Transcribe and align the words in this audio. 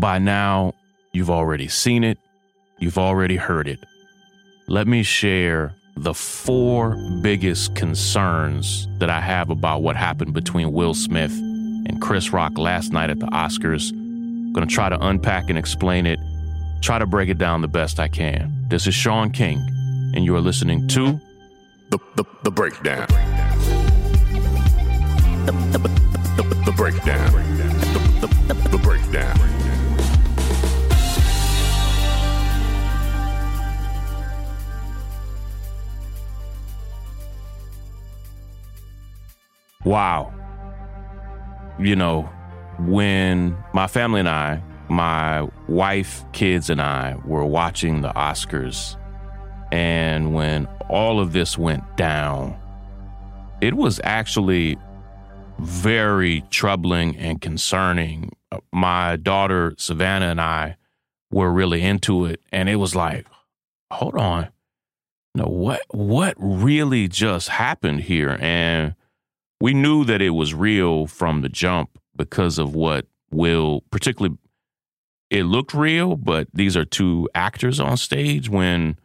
By 0.00 0.18
now, 0.18 0.72
you've 1.12 1.28
already 1.28 1.68
seen 1.68 2.04
it, 2.04 2.16
you've 2.78 2.96
already 2.96 3.36
heard 3.36 3.68
it. 3.68 3.78
Let 4.66 4.88
me 4.88 5.02
share 5.02 5.74
the 5.94 6.14
four 6.14 6.96
biggest 7.20 7.74
concerns 7.74 8.88
that 8.98 9.10
I 9.10 9.20
have 9.20 9.50
about 9.50 9.82
what 9.82 9.96
happened 9.96 10.32
between 10.32 10.72
Will 10.72 10.94
Smith 10.94 11.32
and 11.32 12.00
Chris 12.00 12.32
Rock 12.32 12.56
last 12.56 12.94
night 12.94 13.10
at 13.10 13.18
the 13.20 13.26
Oscars. 13.26 13.92
I'm 13.92 14.54
going 14.54 14.66
to 14.66 14.74
try 14.74 14.88
to 14.88 14.98
unpack 15.06 15.50
and 15.50 15.58
explain 15.58 16.06
it, 16.06 16.18
try 16.80 16.98
to 16.98 17.04
break 17.04 17.28
it 17.28 17.36
down 17.36 17.60
the 17.60 17.68
best 17.68 18.00
I 18.00 18.08
can. 18.08 18.64
This 18.68 18.86
is 18.86 18.94
Shaun 18.94 19.30
King, 19.30 19.58
and 20.14 20.24
you 20.24 20.34
are 20.34 20.40
listening 20.40 20.88
to 20.88 21.20
The, 21.90 21.98
the, 22.16 22.24
the 22.44 22.50
breakdown. 22.50 23.06
The, 25.44 25.52
the, 25.52 25.78
the, 26.42 26.62
the 26.64 26.72
breakdown. 26.74 27.32
The, 28.22 28.26
the, 28.48 28.68
the 28.70 28.78
breakdown. 28.78 29.59
Wow. 39.84 40.32
You 41.78 41.96
know, 41.96 42.28
when 42.78 43.56
my 43.72 43.86
family 43.86 44.20
and 44.20 44.28
I, 44.28 44.62
my 44.88 45.48
wife, 45.68 46.24
kids, 46.32 46.68
and 46.68 46.80
I 46.80 47.16
were 47.24 47.44
watching 47.44 48.00
the 48.02 48.10
Oscars, 48.10 48.96
and 49.72 50.34
when 50.34 50.66
all 50.88 51.20
of 51.20 51.32
this 51.32 51.56
went 51.56 51.96
down, 51.96 52.58
it 53.60 53.74
was 53.74 54.00
actually 54.02 54.76
very 55.58 56.42
troubling 56.50 57.16
and 57.16 57.40
concerning. 57.40 58.34
My 58.72 59.16
daughter, 59.16 59.74
Savannah, 59.76 60.26
and 60.26 60.40
I 60.40 60.76
were 61.30 61.52
really 61.52 61.82
into 61.82 62.24
it, 62.24 62.40
and 62.50 62.68
it 62.68 62.76
was 62.76 62.96
like, 62.96 63.26
hold 63.92 64.16
on. 64.16 64.48
No, 65.34 65.44
what 65.44 65.82
what 65.90 66.34
really 66.38 67.06
just 67.06 67.48
happened 67.48 68.00
here? 68.00 68.36
And 68.40 68.96
we 69.60 69.74
knew 69.74 70.04
that 70.04 70.22
it 70.22 70.30
was 70.30 70.54
real 70.54 71.06
from 71.06 71.42
the 71.42 71.48
jump 71.48 71.98
because 72.16 72.58
of 72.58 72.74
what 72.74 73.06
Will, 73.30 73.82
particularly, 73.90 74.36
it 75.30 75.44
looked 75.44 75.74
real, 75.74 76.16
but 76.16 76.48
these 76.52 76.76
are 76.76 76.84
two 76.84 77.28
actors 77.34 77.78
on 77.78 77.96
stage. 77.96 78.48
When 78.48 78.98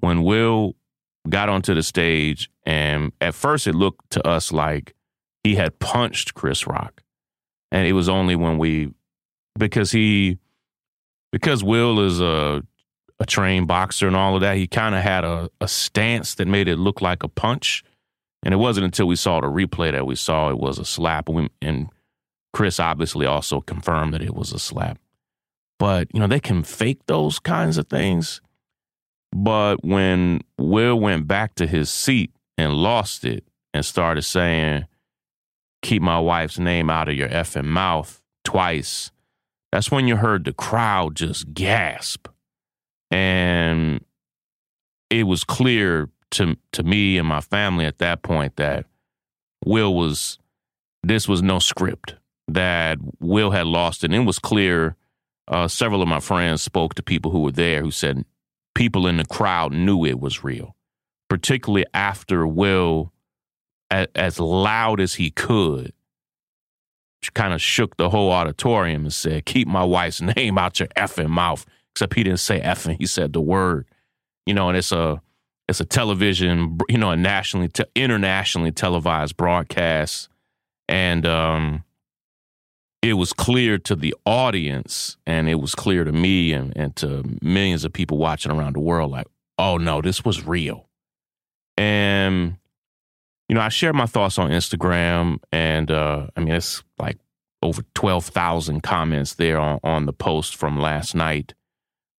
when 0.00 0.22
Will 0.22 0.76
got 1.28 1.48
onto 1.48 1.74
the 1.74 1.82
stage, 1.82 2.50
and 2.66 3.12
at 3.20 3.34
first 3.34 3.66
it 3.66 3.74
looked 3.74 4.10
to 4.10 4.26
us 4.26 4.52
like 4.52 4.94
he 5.42 5.54
had 5.54 5.78
punched 5.78 6.34
Chris 6.34 6.66
Rock, 6.66 7.02
and 7.70 7.86
it 7.86 7.94
was 7.94 8.08
only 8.08 8.36
when 8.36 8.58
we 8.58 8.92
because 9.58 9.92
he 9.92 10.38
because 11.30 11.64
Will 11.64 12.00
is 12.00 12.20
a 12.20 12.62
a 13.22 13.26
trained 13.26 13.68
boxer 13.68 14.06
and 14.06 14.16
all 14.16 14.34
of 14.34 14.40
that, 14.42 14.56
he 14.56 14.66
kind 14.66 14.94
of 14.94 15.02
had 15.02 15.24
a, 15.24 15.48
a 15.60 15.68
stance 15.68 16.34
that 16.34 16.48
made 16.48 16.66
it 16.68 16.76
look 16.76 17.00
like 17.00 17.22
a 17.22 17.28
punch. 17.28 17.84
And 18.42 18.52
it 18.52 18.58
wasn't 18.58 18.84
until 18.84 19.06
we 19.06 19.16
saw 19.16 19.40
the 19.40 19.46
replay 19.46 19.92
that 19.92 20.06
we 20.06 20.16
saw 20.16 20.50
it 20.50 20.58
was 20.58 20.78
a 20.78 20.84
slap. 20.84 21.28
And, 21.28 21.36
we, 21.36 21.48
and 21.60 21.88
Chris 22.52 22.80
obviously 22.80 23.26
also 23.26 23.60
confirmed 23.60 24.14
that 24.14 24.22
it 24.22 24.34
was 24.34 24.52
a 24.52 24.58
slap. 24.58 24.98
But, 25.78 26.08
you 26.12 26.20
know, 26.20 26.26
they 26.26 26.40
can 26.40 26.62
fake 26.62 27.00
those 27.06 27.38
kinds 27.38 27.78
of 27.78 27.88
things. 27.88 28.40
But 29.34 29.84
when 29.84 30.40
Will 30.58 30.98
went 30.98 31.26
back 31.26 31.54
to 31.56 31.66
his 31.66 31.90
seat 31.90 32.32
and 32.58 32.74
lost 32.74 33.24
it 33.24 33.44
and 33.72 33.84
started 33.84 34.22
saying, 34.22 34.86
keep 35.82 36.02
my 36.02 36.18
wife's 36.18 36.58
name 36.58 36.90
out 36.90 37.08
of 37.08 37.14
your 37.14 37.28
effing 37.28 37.64
mouth 37.64 38.20
twice, 38.44 39.10
that's 39.70 39.90
when 39.90 40.06
you 40.06 40.16
heard 40.16 40.44
the 40.44 40.52
crowd 40.52 41.16
just 41.16 41.54
gasp. 41.54 42.28
And 43.10 44.04
it 45.10 45.24
was 45.24 45.44
clear 45.44 46.08
to 46.32 46.56
to 46.72 46.82
me 46.82 47.18
and 47.18 47.28
my 47.28 47.40
family 47.40 47.84
at 47.84 47.98
that 47.98 48.22
point 48.22 48.56
that 48.56 48.86
Will 49.64 49.94
was 49.94 50.38
this 51.02 51.28
was 51.28 51.42
no 51.42 51.58
script. 51.58 52.16
That 52.48 52.98
Will 53.20 53.50
had 53.50 53.66
lost. 53.66 54.04
And 54.04 54.14
it 54.14 54.20
was 54.20 54.38
clear. 54.38 54.96
Uh, 55.48 55.68
several 55.68 56.02
of 56.02 56.08
my 56.08 56.20
friends 56.20 56.62
spoke 56.62 56.94
to 56.94 57.02
people 57.02 57.30
who 57.30 57.40
were 57.40 57.52
there 57.52 57.82
who 57.82 57.90
said 57.90 58.24
people 58.74 59.06
in 59.06 59.16
the 59.16 59.24
crowd 59.24 59.72
knew 59.72 60.04
it 60.04 60.20
was 60.20 60.44
real, 60.44 60.76
particularly 61.28 61.84
after 61.92 62.46
Will, 62.46 63.12
as 63.90 64.38
loud 64.38 65.00
as 65.00 65.14
he 65.14 65.30
could, 65.30 65.92
kind 67.34 67.52
of 67.52 67.60
shook 67.60 67.96
the 67.96 68.10
whole 68.10 68.30
auditorium 68.30 69.02
and 69.02 69.12
said, 69.12 69.44
"Keep 69.44 69.68
my 69.68 69.84
wife's 69.84 70.22
name 70.36 70.58
out 70.58 70.78
your 70.78 70.88
effing 70.96 71.28
mouth." 71.28 71.66
Except 71.94 72.14
he 72.14 72.22
didn't 72.22 72.40
say 72.40 72.60
effing; 72.60 72.96
he 72.98 73.06
said 73.06 73.32
the 73.32 73.40
word. 73.40 73.86
You 74.46 74.54
know, 74.54 74.68
and 74.68 74.78
it's 74.78 74.92
a 74.92 75.20
it's 75.68 75.80
a 75.80 75.84
television, 75.84 76.78
you 76.88 76.98
know, 76.98 77.10
a 77.10 77.16
nationally, 77.16 77.68
te- 77.68 77.84
internationally 77.94 78.72
televised 78.72 79.36
broadcast, 79.36 80.28
and 80.88 81.26
um, 81.26 81.84
it 83.00 83.14
was 83.14 83.32
clear 83.32 83.78
to 83.78 83.94
the 83.94 84.14
audience, 84.26 85.16
and 85.26 85.48
it 85.48 85.56
was 85.56 85.74
clear 85.74 86.04
to 86.04 86.12
me, 86.12 86.52
and, 86.52 86.72
and 86.76 86.96
to 86.96 87.24
millions 87.40 87.84
of 87.84 87.92
people 87.92 88.18
watching 88.18 88.52
around 88.52 88.74
the 88.74 88.80
world, 88.80 89.10
like, 89.10 89.26
oh 89.58 89.78
no, 89.78 90.02
this 90.02 90.24
was 90.24 90.46
real, 90.46 90.88
and 91.76 92.56
you 93.48 93.54
know, 93.54 93.60
I 93.60 93.68
shared 93.68 93.94
my 93.94 94.06
thoughts 94.06 94.38
on 94.38 94.50
Instagram, 94.50 95.38
and 95.52 95.90
uh, 95.90 96.26
I 96.36 96.40
mean, 96.40 96.54
it's 96.54 96.82
like 96.98 97.18
over 97.62 97.82
twelve 97.94 98.26
thousand 98.26 98.82
comments 98.82 99.34
there 99.34 99.58
on 99.58 99.78
on 99.84 100.06
the 100.06 100.12
post 100.12 100.56
from 100.56 100.80
last 100.80 101.14
night, 101.14 101.54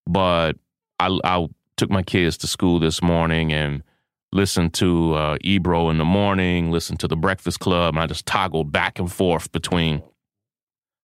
but 0.05 0.53
I, 0.99 1.19
I 1.23 1.47
took 1.83 1.91
my 1.91 2.01
kids 2.01 2.37
to 2.37 2.47
school 2.47 2.79
this 2.79 3.01
morning 3.01 3.51
and 3.51 3.83
listened 4.31 4.73
to 4.73 5.13
uh, 5.15 5.37
Ebro 5.41 5.89
in 5.89 5.97
the 5.97 6.05
morning, 6.05 6.71
listened 6.71 6.97
to 7.01 7.09
the 7.09 7.17
Breakfast 7.17 7.59
Club, 7.59 7.93
and 7.93 8.01
I 8.01 8.07
just 8.07 8.25
toggled 8.25 8.71
back 8.71 8.99
and 8.99 9.11
forth 9.11 9.51
between 9.51 10.01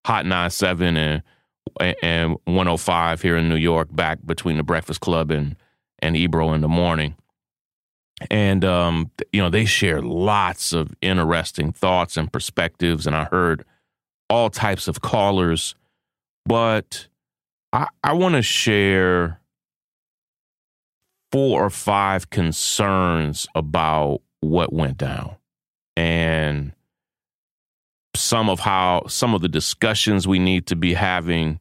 Hot 0.06 0.26
97 0.26 0.96
and 0.96 1.22
and 2.02 2.38
105 2.46 3.22
here 3.22 3.36
in 3.36 3.50
New 3.50 3.58
York, 3.58 3.90
back 3.92 4.20
between 4.26 4.56
the 4.56 4.64
Breakfast 4.64 5.02
Club 5.02 5.32
and 5.32 5.58
and 6.02 6.16
Ebro 6.16 6.54
in 6.54 6.62
the 6.62 6.70
morning. 6.70 7.16
And 8.32 8.64
um, 8.64 9.12
you 9.34 9.42
know, 9.42 9.50
they 9.50 9.66
shared 9.66 10.06
lots 10.06 10.72
of 10.72 10.96
interesting 11.02 11.74
thoughts 11.74 12.16
and 12.16 12.32
perspectives, 12.32 13.06
and 13.06 13.18
I 13.18 13.26
heard 13.26 13.66
all 14.30 14.50
types 14.50 14.88
of 14.88 15.02
callers. 15.02 15.76
But 16.46 17.10
I, 17.74 17.88
I 18.02 18.14
want 18.14 18.36
to 18.36 18.42
share 18.42 19.42
four 21.32 21.66
or 21.66 21.70
five 21.70 22.30
concerns 22.30 23.48
about 23.56 24.22
what 24.42 24.74
went 24.74 24.98
down. 24.98 25.36
And 25.96 26.74
some 28.16 28.50
of 28.50 28.60
how 28.60 29.04
some 29.08 29.34
of 29.34 29.42
the 29.42 29.50
discussions 29.50 30.28
we 30.28 30.40
need 30.40 30.66
to 30.68 30.76
be 30.76 30.94
having 30.94 31.60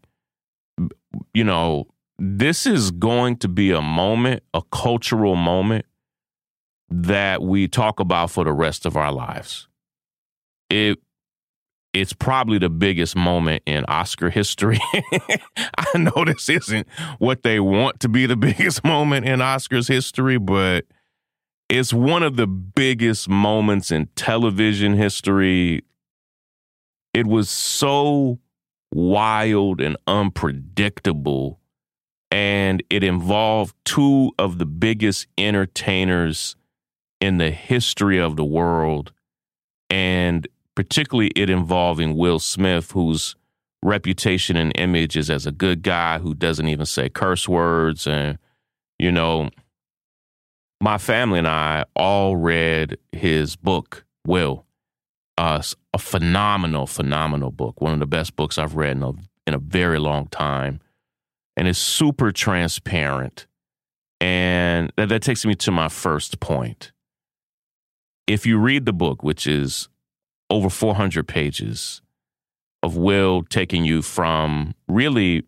you 1.35 1.45
know 1.45 1.87
this 2.19 2.67
is 2.67 2.91
going 2.91 3.37
to 3.37 3.49
be 3.49 3.71
a 3.71 3.83
moment 3.83 4.43
a 4.55 4.63
cultural 4.73 5.37
moment 5.37 5.85
that 6.91 7.43
we 7.43 7.69
talk 7.69 8.01
about 8.01 8.31
for 8.31 8.45
the 8.45 8.53
rest 8.53 8.87
of 8.87 8.97
our 8.97 9.13
lives. 9.13 9.69
It 10.71 10.99
it's 12.01 12.13
probably 12.13 12.59
the 12.59 12.71
biggest 12.71 13.17
moment 13.17 13.63
in 13.67 13.85
Oscar 13.87 14.31
history. 14.31 14.79
I 15.77 15.99
know 15.99 16.25
this 16.25 16.49
isn't 16.49 16.87
what 17.19 17.43
they 17.43 17.59
want 17.59 17.99
to 18.01 18.09
be 18.09 18.27
the 18.27 18.37
biggest 18.49 18.85
moment 18.85 19.27
in 19.27 19.41
Oscars 19.41 19.89
history, 19.89 20.39
but 20.39 20.85
it's 21.69 21.93
one 21.93 22.23
of 22.23 22.37
the 22.37 22.47
biggest 22.47 23.29
moments 23.29 23.91
in 23.91 24.07
television 24.15 24.95
history. 24.95 25.83
It 27.13 27.27
was 27.27 27.51
so 27.51 28.39
wild 28.93 29.81
and 29.81 29.97
unpredictable, 30.07 31.59
and 32.31 32.81
it 32.91 33.03
involved 33.03 33.75
two 33.85 34.33
of 34.39 34.59
the 34.59 34.67
biggest 34.67 35.27
entertainers 35.37 36.55
in 37.21 37.39
the 37.39 37.51
history 37.51 38.19
of 38.19 38.37
the 38.37 38.45
world. 38.45 39.13
And 39.91 40.47
particularly 40.79 41.33
it 41.35 41.51
involving 41.51 42.17
Will 42.17 42.39
Smith, 42.39 42.93
whose 42.93 43.35
reputation 43.83 44.57
and 44.57 44.71
image 44.79 45.17
is 45.17 45.29
as 45.29 45.45
a 45.45 45.51
good 45.51 45.83
guy 45.83 46.21
who 46.21 46.35
doesn't 46.35 46.69
even 46.69 46.87
say 46.87 47.09
curse 47.09 47.49
words. 47.49 48.07
And, 48.07 48.39
you 48.97 49.11
know, 49.11 49.51
my 50.81 50.97
family 50.97 51.41
and 51.41 51.49
I 51.49 51.85
all 51.97 52.37
read 52.37 52.97
his 53.11 53.57
book, 53.57 54.05
Will. 54.25 54.67
Uh, 55.37 55.61
a 55.93 55.99
phenomenal, 55.99 56.87
phenomenal 56.87 57.51
book. 57.51 57.81
One 57.81 57.93
of 57.95 57.99
the 57.99 58.07
best 58.07 58.37
books 58.37 58.57
I've 58.57 58.77
read 58.77 58.99
in 58.99 59.03
a, 59.03 59.13
in 59.49 59.55
a 59.55 59.59
very 59.59 59.99
long 59.99 60.29
time. 60.29 60.79
And 61.57 61.67
it's 61.67 61.81
super 61.81 62.31
transparent. 62.31 63.49
And 64.21 64.93
that, 64.97 65.09
that 65.09 65.23
takes 65.23 65.45
me 65.45 65.57
to 65.57 65.73
my 65.73 65.89
first 65.89 66.39
point. 66.39 66.93
If 68.29 68.47
you 68.47 68.59
read 68.59 68.85
the 68.85 68.93
book, 68.93 69.25
which 69.25 69.45
is 69.45 69.89
over 70.51 70.71
400 70.71 71.27
pages, 71.27 72.01
of 72.83 72.97
Will 72.97 73.43
taking 73.43 73.85
you 73.85 74.03
from 74.03 74.75
really 74.87 75.45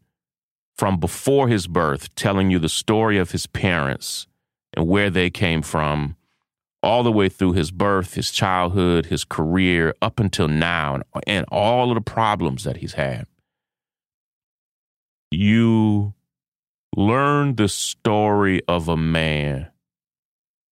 from 0.77 0.99
before 0.99 1.49
his 1.49 1.67
birth, 1.67 2.15
telling 2.15 2.51
you 2.51 2.59
the 2.59 2.69
story 2.69 3.19
of 3.19 3.33
his 3.33 3.47
parents 3.47 4.27
and 4.75 4.89
where 4.89 5.11
they 5.11 5.29
came 5.29 5.61
from, 5.61 6.17
all 6.83 7.03
the 7.03 7.13
way 7.13 7.29
through 7.29 7.53
his 7.53 7.71
birth, 7.71 8.15
his 8.15 8.31
childhood, 8.31 9.07
his 9.07 9.25
career, 9.25 9.95
up 10.01 10.19
until 10.19 10.49
now, 10.49 10.95
and, 10.95 11.05
and 11.27 11.47
all 11.51 11.91
of 11.91 11.97
the 11.97 12.01
problems 12.01 12.65
that 12.65 12.79
he's 12.79 12.95
had. 12.95 13.27
You 15.31 16.15
learn 16.97 17.57
the 17.57 17.69
story 17.69 18.63
of 18.67 18.89
a 18.89 18.97
man 18.97 19.69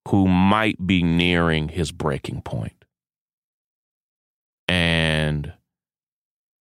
who 0.08 0.26
might 0.26 0.86
be 0.86 1.02
nearing 1.02 1.68
his 1.68 1.92
breaking 1.92 2.40
point. 2.42 2.84
And 4.68 5.52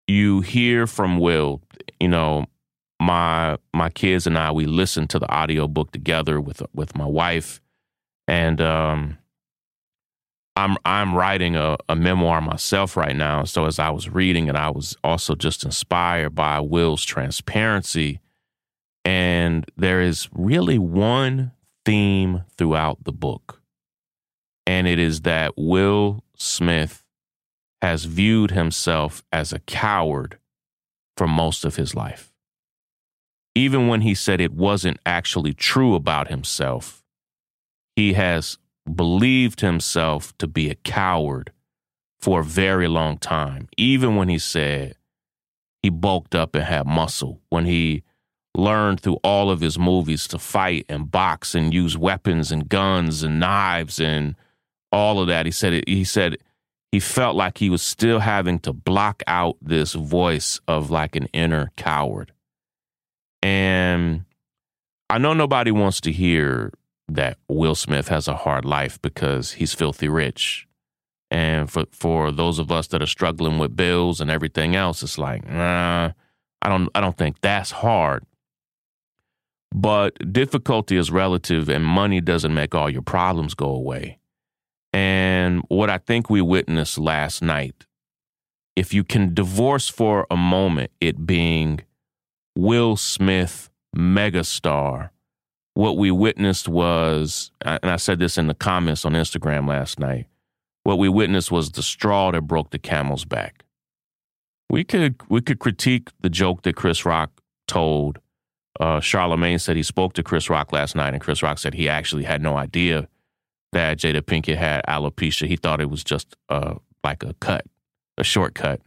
you 0.06 0.40
hear 0.40 0.86
from 0.86 1.18
Will, 1.18 1.60
you 2.00 2.08
know, 2.08 2.46
my 3.00 3.58
my 3.74 3.90
kids 3.90 4.26
and 4.26 4.38
I 4.38 4.52
we 4.52 4.64
listened 4.64 5.10
to 5.10 5.18
the 5.18 5.32
audiobook 5.32 5.92
together 5.92 6.40
with 6.40 6.62
with 6.72 6.96
my 6.96 7.04
wife 7.04 7.60
and 8.26 8.58
um 8.60 9.18
I'm 10.56 10.78
I'm 10.86 11.14
writing 11.14 11.54
a, 11.54 11.76
a 11.88 11.94
memoir 11.94 12.40
myself 12.40 12.96
right 12.96 13.14
now. 13.14 13.44
So 13.44 13.66
as 13.66 13.78
I 13.78 13.90
was 13.90 14.08
reading 14.08 14.48
it, 14.48 14.56
I 14.56 14.70
was 14.70 14.96
also 15.04 15.34
just 15.34 15.64
inspired 15.64 16.34
by 16.34 16.60
Will's 16.60 17.04
transparency. 17.04 18.20
And 19.04 19.66
there 19.76 20.00
is 20.00 20.28
really 20.32 20.78
one 20.78 21.52
theme 21.84 22.44
throughout 22.56 23.04
the 23.04 23.12
book. 23.12 23.60
And 24.66 24.88
it 24.88 24.98
is 24.98 25.20
that 25.20 25.52
Will 25.56 26.24
Smith 26.36 27.04
has 27.82 28.04
viewed 28.04 28.50
himself 28.50 29.22
as 29.32 29.52
a 29.52 29.60
coward 29.60 30.38
for 31.16 31.26
most 31.26 31.64
of 31.64 31.76
his 31.76 31.94
life. 31.94 32.32
Even 33.54 33.88
when 33.88 34.02
he 34.02 34.14
said 34.14 34.40
it 34.40 34.52
wasn't 34.52 34.98
actually 35.06 35.54
true 35.54 35.94
about 35.94 36.28
himself, 36.28 37.02
he 37.94 38.12
has 38.12 38.58
believed 38.92 39.60
himself 39.60 40.36
to 40.38 40.46
be 40.46 40.70
a 40.70 40.74
coward 40.74 41.52
for 42.18 42.40
a 42.40 42.44
very 42.44 42.88
long 42.88 43.18
time. 43.18 43.68
Even 43.76 44.16
when 44.16 44.28
he 44.28 44.38
said 44.38 44.96
he 45.82 45.88
bulked 45.88 46.34
up 46.34 46.54
and 46.54 46.64
had 46.64 46.86
muscle, 46.86 47.40
when 47.48 47.64
he 47.64 48.02
learned 48.56 49.00
through 49.00 49.18
all 49.22 49.50
of 49.50 49.60
his 49.60 49.78
movies 49.78 50.26
to 50.28 50.38
fight 50.38 50.86
and 50.88 51.10
box 51.10 51.54
and 51.54 51.74
use 51.74 51.96
weapons 51.96 52.50
and 52.50 52.68
guns 52.68 53.22
and 53.22 53.38
knives 53.38 54.00
and 54.00 54.34
all 54.90 55.20
of 55.20 55.28
that. 55.28 55.46
He 55.46 55.52
said 55.52 55.84
he 55.86 56.04
said 56.04 56.38
he 56.96 57.00
felt 57.00 57.36
like 57.36 57.58
he 57.58 57.68
was 57.68 57.82
still 57.82 58.20
having 58.20 58.58
to 58.58 58.72
block 58.72 59.22
out 59.26 59.58
this 59.60 59.92
voice 59.92 60.62
of 60.66 60.90
like 60.90 61.14
an 61.14 61.26
inner 61.34 61.70
coward. 61.76 62.32
And 63.42 64.24
I 65.10 65.18
know 65.18 65.34
nobody 65.34 65.70
wants 65.70 66.00
to 66.00 66.10
hear 66.10 66.72
that 67.08 67.36
Will 67.48 67.74
Smith 67.74 68.08
has 68.08 68.28
a 68.28 68.34
hard 68.34 68.64
life 68.64 68.98
because 69.02 69.52
he's 69.52 69.74
filthy 69.74 70.08
rich. 70.08 70.66
And 71.30 71.70
for 71.70 71.84
for 71.92 72.32
those 72.32 72.58
of 72.58 72.72
us 72.72 72.86
that 72.86 73.02
are 73.02 73.12
struggling 73.18 73.58
with 73.58 73.76
bills 73.76 74.18
and 74.22 74.30
everything 74.30 74.74
else, 74.74 75.02
it's 75.02 75.18
like, 75.18 75.46
nah, 75.46 76.12
I 76.62 76.68
don't 76.70 76.88
I 76.94 77.02
don't 77.02 77.18
think 77.18 77.42
that's 77.42 77.72
hard. 77.72 78.24
But 79.70 80.32
difficulty 80.32 80.96
is 80.96 81.10
relative 81.10 81.68
and 81.68 81.84
money 81.84 82.22
doesn't 82.22 82.54
make 82.54 82.74
all 82.74 82.88
your 82.88 83.02
problems 83.02 83.52
go 83.52 83.68
away. 83.68 84.18
And 84.96 85.62
what 85.68 85.90
I 85.90 85.98
think 85.98 86.30
we 86.30 86.40
witnessed 86.40 86.96
last 86.96 87.42
night, 87.42 87.84
if 88.76 88.94
you 88.94 89.04
can 89.04 89.34
divorce 89.34 89.90
for 89.90 90.26
a 90.30 90.38
moment 90.38 90.90
it 91.02 91.26
being 91.26 91.80
Will 92.56 92.96
Smith 92.96 93.68
megastar, 93.94 95.10
what 95.74 95.98
we 95.98 96.10
witnessed 96.10 96.66
was, 96.66 97.50
and 97.60 97.90
I 97.90 97.96
said 97.96 98.18
this 98.18 98.38
in 98.38 98.46
the 98.46 98.54
comments 98.54 99.04
on 99.04 99.12
Instagram 99.12 99.68
last 99.68 100.00
night, 100.00 100.28
what 100.84 100.98
we 100.98 101.10
witnessed 101.10 101.52
was 101.52 101.72
the 101.72 101.82
straw 101.82 102.30
that 102.30 102.40
broke 102.40 102.70
the 102.70 102.78
camel's 102.78 103.26
back. 103.26 103.66
We 104.70 104.82
could 104.82 105.20
we 105.28 105.42
could 105.42 105.58
critique 105.58 106.08
the 106.20 106.30
joke 106.30 106.62
that 106.62 106.74
Chris 106.74 107.04
Rock 107.04 107.42
told. 107.68 108.18
Uh, 108.80 109.00
Charlemagne 109.00 109.58
said 109.58 109.76
he 109.76 109.82
spoke 109.82 110.14
to 110.14 110.22
Chris 110.22 110.48
Rock 110.48 110.72
last 110.72 110.96
night, 110.96 111.12
and 111.12 111.20
Chris 111.20 111.42
Rock 111.42 111.58
said 111.58 111.74
he 111.74 111.86
actually 111.86 112.24
had 112.24 112.40
no 112.40 112.56
idea 112.56 113.08
that 113.76 113.98
Jada 113.98 114.22
Pinkett 114.22 114.56
had 114.56 114.82
alopecia. 114.88 115.46
He 115.46 115.56
thought 115.56 115.82
it 115.82 115.90
was 115.90 116.02
just 116.02 116.34
uh, 116.48 116.76
like 117.04 117.22
a 117.22 117.34
cut, 117.34 117.66
a 118.16 118.24
shortcut. 118.24 118.80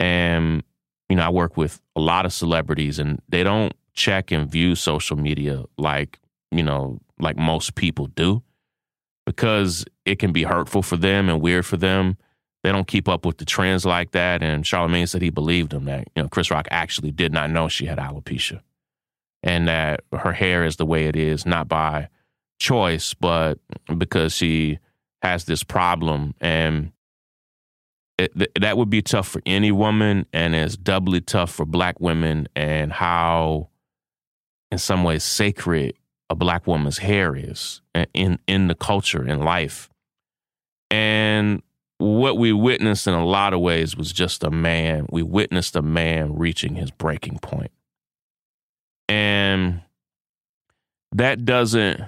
And 0.00 0.64
you 1.08 1.16
know, 1.16 1.22
I 1.22 1.28
work 1.28 1.56
with 1.56 1.80
a 1.94 2.00
lot 2.00 2.26
of 2.26 2.32
celebrities, 2.32 2.98
and 2.98 3.22
they 3.28 3.44
don't 3.44 3.72
check 3.94 4.32
and 4.32 4.50
view 4.50 4.74
social 4.74 5.16
media 5.16 5.64
like, 5.78 6.18
you 6.50 6.62
know, 6.62 6.98
like 7.20 7.36
most 7.36 7.76
people 7.76 8.06
do 8.06 8.42
because 9.26 9.84
it 10.04 10.18
can 10.18 10.32
be 10.32 10.42
hurtful 10.42 10.82
for 10.82 10.96
them 10.96 11.28
and 11.28 11.40
weird 11.40 11.64
for 11.64 11.76
them. 11.76 12.16
They 12.64 12.72
don't 12.72 12.88
keep 12.88 13.08
up 13.08 13.24
with 13.24 13.38
the 13.38 13.44
trends 13.44 13.86
like 13.86 14.10
that. 14.10 14.42
And 14.42 14.66
Charlemagne 14.66 15.06
said 15.06 15.22
he 15.22 15.30
believed 15.30 15.72
him 15.72 15.84
that, 15.84 16.08
you 16.16 16.22
know, 16.22 16.28
Chris 16.28 16.50
Rock 16.50 16.66
actually 16.70 17.12
did 17.12 17.32
not 17.32 17.50
know 17.50 17.68
she 17.68 17.86
had 17.86 17.98
alopecia 17.98 18.60
and 19.42 19.68
that 19.68 20.00
her 20.12 20.32
hair 20.32 20.64
is 20.64 20.76
the 20.76 20.86
way 20.86 21.06
it 21.06 21.16
is, 21.16 21.46
not 21.46 21.68
by 21.68 22.08
choice, 22.60 23.14
but 23.14 23.58
because 23.98 24.32
she 24.32 24.78
has 25.22 25.44
this 25.44 25.64
problem. 25.64 26.34
And 26.40 26.92
it, 28.18 28.32
th- 28.38 28.50
that 28.60 28.76
would 28.76 28.90
be 28.90 29.02
tough 29.02 29.26
for 29.26 29.42
any 29.44 29.72
woman. 29.72 30.26
And 30.32 30.54
it's 30.54 30.76
doubly 30.76 31.20
tough 31.20 31.50
for 31.50 31.66
black 31.66 31.98
women 31.98 32.48
and 32.54 32.92
how 32.92 33.70
in 34.70 34.78
some 34.78 35.02
ways 35.02 35.24
sacred 35.24 35.94
a 36.28 36.36
black 36.36 36.66
woman's 36.66 36.98
hair 36.98 37.34
is 37.34 37.80
in 38.14 38.38
in 38.46 38.68
the 38.68 38.74
culture 38.76 39.26
in 39.26 39.40
life. 39.40 39.90
And 40.92 41.62
what 41.98 42.38
we 42.38 42.52
witnessed 42.52 43.08
in 43.08 43.14
a 43.14 43.26
lot 43.26 43.52
of 43.52 43.60
ways 43.60 43.96
was 43.96 44.12
just 44.12 44.44
a 44.44 44.50
man. 44.50 45.06
We 45.10 45.22
witnessed 45.22 45.74
a 45.74 45.82
man 45.82 46.36
reaching 46.36 46.76
his 46.76 46.92
breaking 46.92 47.40
point. 47.40 47.72
And 49.08 49.82
that 51.12 51.44
doesn't 51.44 52.00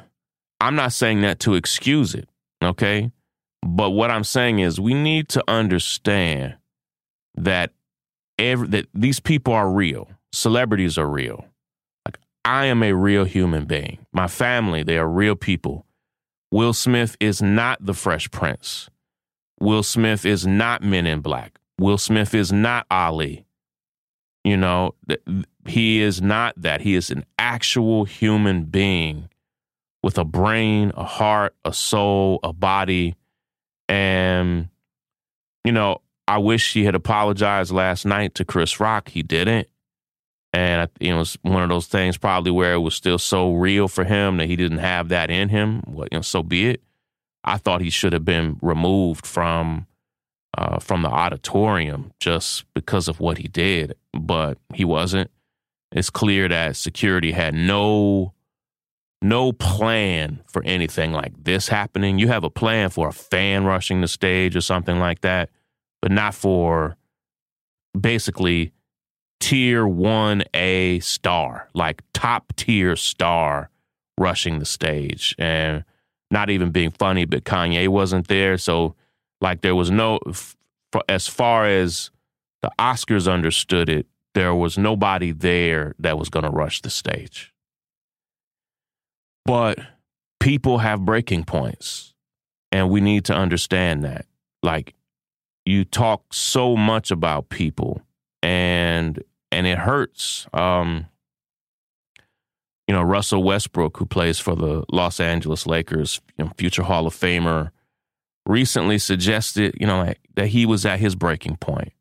I'm 0.62 0.76
not 0.76 0.92
saying 0.92 1.22
that 1.22 1.40
to 1.40 1.54
excuse 1.54 2.14
it, 2.14 2.28
okay? 2.62 3.10
But 3.66 3.90
what 3.90 4.12
I'm 4.12 4.22
saying 4.22 4.60
is 4.60 4.78
we 4.78 4.94
need 4.94 5.28
to 5.30 5.42
understand 5.48 6.54
that 7.34 7.72
every 8.38 8.68
that 8.68 8.86
these 8.94 9.18
people 9.18 9.52
are 9.52 9.68
real. 9.68 10.08
Celebrities 10.30 10.98
are 10.98 11.08
real. 11.08 11.46
Like 12.06 12.18
I 12.44 12.66
am 12.66 12.84
a 12.84 12.92
real 12.92 13.24
human 13.24 13.64
being. 13.64 14.06
My 14.12 14.28
family, 14.28 14.84
they 14.84 14.98
are 14.98 15.08
real 15.08 15.34
people. 15.34 15.84
Will 16.52 16.72
Smith 16.72 17.16
is 17.18 17.42
not 17.42 17.84
the 17.84 17.94
Fresh 17.94 18.30
Prince. 18.30 18.88
Will 19.58 19.82
Smith 19.82 20.24
is 20.24 20.46
not 20.46 20.80
Men 20.80 21.08
in 21.08 21.22
Black. 21.22 21.58
Will 21.76 21.98
Smith 21.98 22.34
is 22.34 22.52
not 22.52 22.86
Ali. 22.88 23.44
You 24.44 24.58
know, 24.58 24.94
he 25.66 26.00
is 26.00 26.22
not 26.22 26.54
that. 26.56 26.82
He 26.82 26.94
is 26.94 27.10
an 27.10 27.24
actual 27.36 28.04
human 28.04 28.64
being 28.64 29.28
with 30.02 30.18
a 30.18 30.24
brain, 30.24 30.92
a 30.96 31.04
heart, 31.04 31.54
a 31.64 31.72
soul, 31.72 32.40
a 32.42 32.52
body. 32.52 33.14
And, 33.88 34.68
you 35.64 35.72
know, 35.72 36.00
I 36.26 36.38
wish 36.38 36.72
he 36.72 36.84
had 36.84 36.94
apologized 36.94 37.72
last 37.72 38.04
night 38.04 38.34
to 38.36 38.44
Chris 38.44 38.80
Rock. 38.80 39.08
He 39.08 39.22
didn't. 39.22 39.68
And 40.52 40.90
you 41.00 41.10
know, 41.10 41.22
it's 41.22 41.38
one 41.42 41.62
of 41.62 41.70
those 41.70 41.86
things 41.86 42.18
probably 42.18 42.52
where 42.52 42.74
it 42.74 42.78
was 42.78 42.94
still 42.94 43.18
so 43.18 43.54
real 43.54 43.88
for 43.88 44.04
him 44.04 44.36
that 44.36 44.48
he 44.48 44.56
didn't 44.56 44.78
have 44.78 45.08
that 45.08 45.30
in 45.30 45.48
him. 45.48 45.82
Well, 45.86 46.08
you 46.12 46.18
know, 46.18 46.22
so 46.22 46.42
be 46.42 46.68
it. 46.68 46.82
I 47.44 47.56
thought 47.56 47.80
he 47.80 47.90
should 47.90 48.12
have 48.12 48.24
been 48.24 48.58
removed 48.60 49.26
from 49.26 49.86
uh, 50.56 50.78
from 50.78 51.02
the 51.02 51.08
auditorium 51.08 52.12
just 52.20 52.64
because 52.74 53.08
of 53.08 53.18
what 53.18 53.38
he 53.38 53.48
did, 53.48 53.94
but 54.12 54.58
he 54.74 54.84
wasn't. 54.84 55.30
It's 55.90 56.10
clear 56.10 56.48
that 56.48 56.76
security 56.76 57.32
had 57.32 57.54
no 57.54 58.34
no 59.22 59.52
plan 59.52 60.42
for 60.46 60.62
anything 60.64 61.12
like 61.12 61.32
this 61.44 61.68
happening. 61.68 62.18
You 62.18 62.28
have 62.28 62.44
a 62.44 62.50
plan 62.50 62.90
for 62.90 63.08
a 63.08 63.12
fan 63.12 63.64
rushing 63.64 64.00
the 64.00 64.08
stage 64.08 64.56
or 64.56 64.60
something 64.60 64.98
like 64.98 65.20
that, 65.22 65.50
but 66.00 66.10
not 66.10 66.34
for 66.34 66.96
basically 67.98 68.72
tier 69.40 69.84
1A 69.84 71.02
star, 71.02 71.68
like 71.74 72.02
top 72.12 72.52
tier 72.56 72.96
star 72.96 73.70
rushing 74.18 74.58
the 74.58 74.64
stage 74.64 75.34
and 75.38 75.84
not 76.30 76.48
even 76.48 76.70
being 76.70 76.90
funny, 76.90 77.24
but 77.24 77.44
Kanye 77.44 77.88
wasn't 77.88 78.28
there. 78.28 78.56
So, 78.56 78.94
like, 79.40 79.60
there 79.60 79.74
was 79.74 79.90
no, 79.90 80.18
as 81.08 81.28
far 81.28 81.66
as 81.66 82.10
the 82.62 82.70
Oscars 82.78 83.30
understood 83.30 83.88
it, 83.88 84.06
there 84.34 84.54
was 84.54 84.78
nobody 84.78 85.32
there 85.32 85.94
that 85.98 86.18
was 86.18 86.30
going 86.30 86.44
to 86.44 86.50
rush 86.50 86.80
the 86.80 86.90
stage. 86.90 87.51
But 89.44 89.78
people 90.40 90.78
have 90.78 91.04
breaking 91.04 91.44
points, 91.44 92.14
and 92.70 92.90
we 92.90 93.00
need 93.00 93.24
to 93.26 93.34
understand 93.34 94.04
that. 94.04 94.26
Like, 94.62 94.94
you 95.64 95.84
talk 95.84 96.32
so 96.32 96.76
much 96.76 97.10
about 97.10 97.48
people 97.48 98.02
and 98.42 99.22
and 99.50 99.66
it 99.66 99.78
hurts. 99.78 100.46
Um, 100.52 101.06
you 102.88 102.94
know, 102.94 103.02
Russell 103.02 103.42
Westbrook, 103.42 103.96
who 103.96 104.06
plays 104.06 104.40
for 104.40 104.56
the 104.56 104.84
Los 104.90 105.20
Angeles 105.20 105.66
Lakers, 105.66 106.20
you 106.36 106.44
know, 106.44 106.52
future 106.56 106.82
Hall 106.82 107.06
of 107.06 107.14
Famer, 107.14 107.70
recently 108.46 108.98
suggested, 108.98 109.76
you 109.78 109.86
know, 109.86 109.98
like, 109.98 110.20
that 110.34 110.48
he 110.48 110.66
was 110.66 110.84
at 110.84 110.98
his 110.98 111.14
breaking 111.14 111.56
point. 111.56 111.92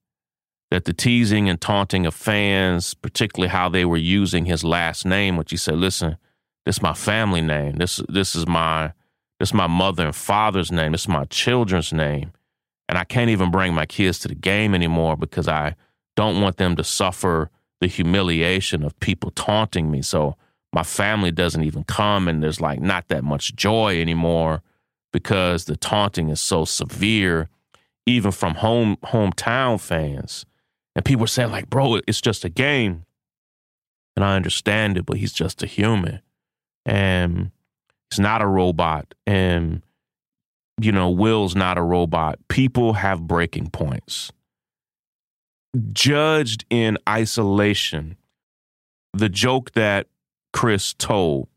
That 0.71 0.85
the 0.85 0.93
teasing 0.93 1.49
and 1.49 1.61
taunting 1.61 2.05
of 2.05 2.15
fans, 2.15 2.93
particularly 2.93 3.49
how 3.49 3.69
they 3.69 3.85
were 3.85 3.97
using 3.97 4.45
his 4.45 4.63
last 4.63 5.05
name, 5.05 5.37
which 5.37 5.51
he 5.51 5.57
said, 5.57 5.75
listen, 5.75 6.17
this 6.65 6.77
is 6.77 6.81
my 6.81 6.93
family 6.93 7.41
name. 7.41 7.77
This 7.77 8.01
this 8.07 8.35
is 8.35 8.47
my 8.47 8.93
this 9.39 9.49
is 9.49 9.53
my 9.53 9.67
mother 9.67 10.05
and 10.05 10.15
father's 10.15 10.71
name. 10.71 10.91
This 10.91 11.01
is 11.01 11.07
my 11.07 11.25
children's 11.25 11.91
name. 11.91 12.31
And 12.87 12.97
I 12.97 13.03
can't 13.03 13.29
even 13.29 13.51
bring 13.51 13.73
my 13.73 13.85
kids 13.85 14.19
to 14.19 14.27
the 14.27 14.35
game 14.35 14.75
anymore 14.75 15.15
because 15.15 15.47
I 15.47 15.75
don't 16.15 16.41
want 16.41 16.57
them 16.57 16.75
to 16.75 16.83
suffer 16.83 17.49
the 17.79 17.87
humiliation 17.87 18.83
of 18.83 18.99
people 18.99 19.31
taunting 19.31 19.89
me. 19.89 20.01
So 20.01 20.35
my 20.73 20.83
family 20.83 21.31
doesn't 21.31 21.63
even 21.63 21.83
come 21.85 22.27
and 22.27 22.43
there's 22.43 22.61
like 22.61 22.79
not 22.79 23.07
that 23.07 23.23
much 23.23 23.55
joy 23.55 23.99
anymore 23.99 24.61
because 25.11 25.65
the 25.65 25.75
taunting 25.75 26.29
is 26.29 26.39
so 26.39 26.65
severe, 26.65 27.49
even 28.05 28.31
from 28.31 28.55
home 28.55 28.97
hometown 29.05 29.79
fans. 29.79 30.45
And 30.95 31.05
people 31.05 31.23
are 31.23 31.27
saying, 31.27 31.51
like, 31.51 31.69
bro, 31.69 32.01
it's 32.07 32.21
just 32.21 32.45
a 32.45 32.49
game. 32.49 33.05
And 34.15 34.25
I 34.25 34.35
understand 34.35 34.97
it, 34.97 35.05
but 35.05 35.17
he's 35.17 35.33
just 35.33 35.63
a 35.63 35.67
human. 35.67 36.21
And 36.85 37.51
he's 38.09 38.19
not 38.19 38.41
a 38.41 38.47
robot. 38.47 39.13
And, 39.27 39.81
you 40.79 40.91
know, 40.91 41.09
Will's 41.09 41.55
not 41.55 41.77
a 41.77 41.83
robot. 41.83 42.39
People 42.47 42.93
have 42.93 43.21
breaking 43.27 43.69
points. 43.69 44.31
Judged 45.93 46.65
in 46.69 46.97
isolation, 47.07 48.17
the 49.13 49.29
joke 49.29 49.71
that 49.71 50.07
Chris 50.53 50.93
told, 50.93 51.47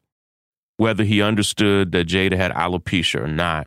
whether 0.77 1.05
he 1.05 1.23
understood 1.23 1.93
that 1.93 2.07
Jada 2.07 2.37
had 2.37 2.53
alopecia 2.53 3.21
or 3.21 3.29
not, 3.29 3.67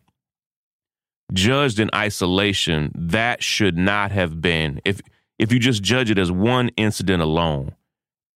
judged 1.33 1.79
in 1.79 1.89
isolation, 1.93 2.91
that 2.95 3.43
should 3.43 3.77
not 3.77 4.11
have 4.11 4.41
been, 4.41 4.81
if 4.85 5.01
if 5.37 5.51
you 5.51 5.59
just 5.59 5.83
judge 5.83 6.09
it 6.09 6.17
as 6.17 6.31
one 6.31 6.69
incident 6.77 7.21
alone, 7.21 7.75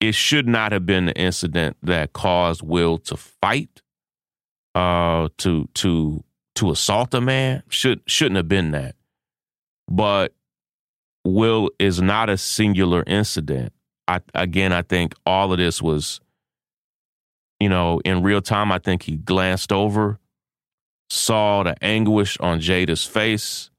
it 0.01 0.15
should 0.15 0.47
not 0.47 0.71
have 0.71 0.85
been 0.85 1.05
the 1.05 1.15
incident 1.15 1.77
that 1.83 2.11
caused 2.13 2.63
Will 2.63 2.97
to 2.99 3.15
fight, 3.15 3.81
uh, 4.75 5.29
to 5.37 5.69
to 5.75 6.23
to 6.55 6.71
assault 6.71 7.13
a 7.13 7.21
man. 7.21 7.63
Should 7.69 8.01
shouldn't 8.07 8.37
have 8.37 8.49
been 8.49 8.71
that. 8.71 8.95
But 9.87 10.33
Will 11.23 11.69
is 11.79 12.01
not 12.01 12.29
a 12.29 12.37
singular 12.37 13.03
incident. 13.05 13.73
I 14.07 14.21
again 14.33 14.73
I 14.73 14.81
think 14.81 15.13
all 15.25 15.53
of 15.53 15.59
this 15.59 15.81
was 15.81 16.19
you 17.61 17.69
know, 17.69 18.01
in 18.03 18.23
real 18.23 18.41
time, 18.41 18.71
I 18.71 18.79
think 18.79 19.03
he 19.03 19.17
glanced 19.17 19.71
over, 19.71 20.17
saw 21.11 21.61
the 21.61 21.75
anguish 21.83 22.35
on 22.39 22.59
Jada's 22.59 23.05
face, 23.05 23.69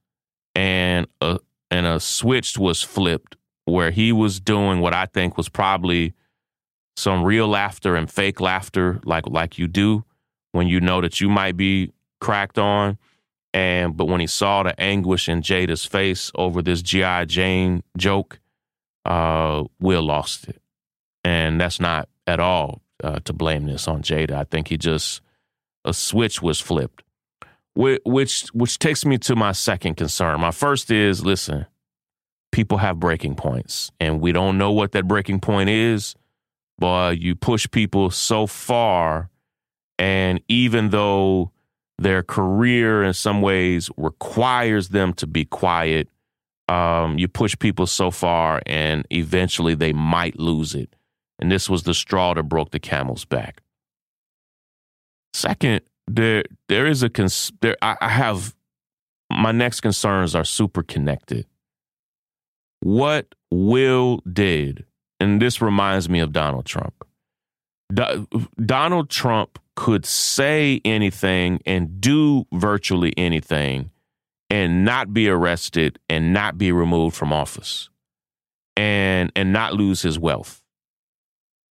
and 0.55 1.05
a 1.19 1.39
and 1.69 1.85
a 1.85 1.99
switch 1.99 2.57
was 2.57 2.81
flipped 2.81 3.35
where 3.65 3.91
he 3.91 4.11
was 4.11 4.39
doing 4.39 4.79
what 4.79 4.93
I 4.93 5.05
think 5.05 5.37
was 5.37 5.49
probably 5.49 6.13
some 6.95 7.23
real 7.23 7.47
laughter 7.47 7.95
and 7.95 8.09
fake 8.09 8.39
laughter, 8.39 8.99
like 9.03 9.27
like 9.27 9.57
you 9.57 9.67
do 9.67 10.03
when 10.51 10.67
you 10.67 10.79
know 10.79 11.01
that 11.01 11.19
you 11.19 11.29
might 11.29 11.57
be 11.57 11.91
cracked 12.21 12.57
on. 12.57 12.97
And 13.53 13.95
but 13.95 14.05
when 14.05 14.19
he 14.19 14.27
saw 14.27 14.63
the 14.63 14.79
anguish 14.79 15.29
in 15.29 15.41
Jada's 15.41 15.85
face 15.85 16.31
over 16.35 16.61
this 16.61 16.81
GI 16.81 17.25
Jane 17.27 17.83
joke, 17.97 18.39
uh, 19.05 19.63
Will 19.79 20.01
lost 20.01 20.47
it, 20.47 20.61
and 21.23 21.61
that's 21.61 21.79
not 21.79 22.09
at 22.25 22.39
all 22.39 22.81
uh, 23.03 23.19
to 23.25 23.33
blame 23.33 23.65
this 23.65 23.87
on 23.87 24.01
Jada. 24.01 24.31
I 24.31 24.43
think 24.45 24.69
he 24.69 24.77
just 24.77 25.21
a 25.85 25.93
switch 25.93 26.41
was 26.41 26.59
flipped, 26.59 27.03
which 27.75 28.47
which 28.53 28.79
takes 28.79 29.05
me 29.05 29.17
to 29.19 29.35
my 29.35 29.51
second 29.51 29.95
concern. 29.97 30.41
My 30.41 30.51
first 30.51 30.89
is 30.89 31.23
listen, 31.23 31.67
people 32.53 32.77
have 32.77 33.01
breaking 33.01 33.35
points, 33.35 33.91
and 33.99 34.21
we 34.21 34.31
don't 34.31 34.57
know 34.57 34.71
what 34.71 34.93
that 34.93 35.07
breaking 35.07 35.41
point 35.41 35.69
is, 35.69 36.15
but 36.77 37.19
you 37.19 37.35
push 37.35 37.69
people 37.69 38.09
so 38.09 38.47
far, 38.47 39.29
and 39.99 40.39
even 40.47 40.91
though 40.91 41.51
their 41.97 42.23
career 42.23 43.03
in 43.03 43.13
some 43.13 43.41
ways 43.41 43.89
requires 43.97 44.89
them 44.89 45.13
to 45.13 45.27
be 45.27 45.43
quiet. 45.43 46.07
Um, 46.69 47.19
you 47.19 47.27
push 47.27 47.59
people 47.59 47.85
so 47.85 48.09
far, 48.09 48.61
and 48.65 49.05
eventually 49.11 49.75
they 49.75 49.91
might 49.91 50.39
lose 50.39 50.73
it 50.73 50.95
and 51.43 51.51
this 51.51 51.69
was 51.69 51.83
the 51.83 51.93
straw 51.93 52.33
that 52.33 52.43
broke 52.43 52.71
the 52.71 52.79
camel's 52.79 53.25
back. 53.25 53.61
Second, 55.33 55.81
there 56.07 56.43
there 56.69 56.85
is 56.85 57.03
a 57.03 57.09
cons- 57.09 57.51
there 57.61 57.75
I, 57.81 57.97
I 57.99 58.09
have 58.09 58.55
my 59.29 59.51
next 59.51 59.81
concerns 59.81 60.35
are 60.35 60.45
super 60.45 60.83
connected. 60.83 61.45
What 62.83 63.33
Will 63.51 64.17
did, 64.31 64.85
and 65.19 65.41
this 65.41 65.61
reminds 65.61 66.09
me 66.09 66.19
of 66.19 66.31
Donald 66.31 66.65
Trump. 66.65 67.05
Do- 67.93 68.27
Donald 68.63 69.09
Trump 69.09 69.59
could 69.75 70.05
say 70.05 70.81
anything 70.85 71.59
and 71.65 71.99
do 71.99 72.45
virtually 72.53 73.13
anything 73.17 73.89
and 74.49 74.85
not 74.85 75.13
be 75.13 75.27
arrested 75.27 75.99
and 76.09 76.33
not 76.33 76.57
be 76.57 76.71
removed 76.71 77.15
from 77.15 77.33
office 77.33 77.89
and 78.77 79.31
and 79.35 79.51
not 79.53 79.73
lose 79.73 80.01
his 80.01 80.19
wealth 80.19 80.63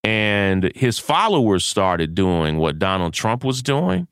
and 0.04 0.72
his 0.74 0.98
followers 0.98 1.64
started 1.64 2.14
doing 2.14 2.58
what 2.58 2.78
Donald 2.78 3.14
Trump 3.14 3.44
was 3.44 3.62
doing. 3.62 4.08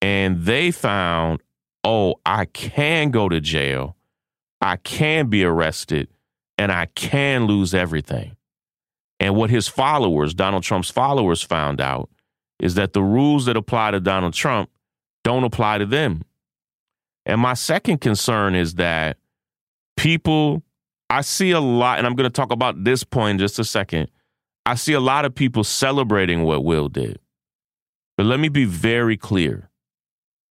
And 0.00 0.44
they 0.44 0.70
found, 0.70 1.42
oh, 1.82 2.16
I 2.24 2.44
can 2.44 3.10
go 3.10 3.28
to 3.28 3.40
jail, 3.40 3.96
I 4.60 4.76
can 4.76 5.28
be 5.28 5.44
arrested, 5.44 6.08
and 6.58 6.70
I 6.72 6.86
can 6.86 7.46
lose 7.46 7.74
everything. 7.74 8.36
And 9.20 9.36
what 9.36 9.50
his 9.50 9.68
followers, 9.68 10.34
Donald 10.34 10.62
Trump's 10.62 10.90
followers, 10.90 11.42
found 11.42 11.80
out 11.80 12.10
is 12.60 12.74
that 12.74 12.92
the 12.92 13.02
rules 13.02 13.46
that 13.46 13.56
apply 13.56 13.90
to 13.92 14.00
Donald 14.00 14.34
Trump 14.34 14.70
don't 15.22 15.44
apply 15.44 15.78
to 15.78 15.86
them. 15.86 16.22
And 17.26 17.40
my 17.40 17.54
second 17.54 18.00
concern 18.00 18.54
is 18.54 18.74
that 18.74 19.16
people, 19.96 20.62
I 21.10 21.22
see 21.22 21.52
a 21.52 21.60
lot, 21.60 21.98
and 21.98 22.06
I'm 22.06 22.14
going 22.14 22.28
to 22.28 22.34
talk 22.34 22.52
about 22.52 22.84
this 22.84 23.02
point 23.02 23.32
in 23.32 23.38
just 23.38 23.58
a 23.58 23.64
second. 23.64 24.10
I 24.66 24.74
see 24.74 24.92
a 24.92 25.00
lot 25.00 25.24
of 25.24 25.34
people 25.34 25.64
celebrating 25.64 26.42
what 26.42 26.64
Will 26.64 26.88
did. 26.88 27.18
But 28.16 28.26
let 28.26 28.40
me 28.40 28.48
be 28.48 28.64
very 28.64 29.16
clear. 29.16 29.70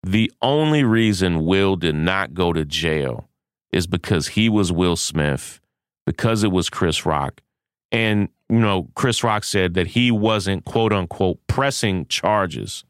The 0.02 0.32
only 0.42 0.82
reason 0.82 1.44
Will 1.44 1.76
did 1.76 1.94
not 1.94 2.34
go 2.34 2.52
to 2.52 2.64
jail 2.64 3.28
is 3.72 3.86
because 3.86 4.28
he 4.28 4.48
was 4.48 4.72
Will 4.72 4.96
Smith, 4.96 5.60
because 6.06 6.42
it 6.42 6.52
was 6.52 6.70
Chris 6.70 7.06
Rock. 7.06 7.40
And, 7.90 8.28
you 8.48 8.58
know, 8.58 8.88
Chris 8.94 9.22
Rock 9.22 9.44
said 9.44 9.74
that 9.74 9.88
he 9.88 10.10
wasn't, 10.10 10.64
quote 10.64 10.92
unquote, 10.92 11.38
pressing 11.46 12.06
charges. 12.06 12.84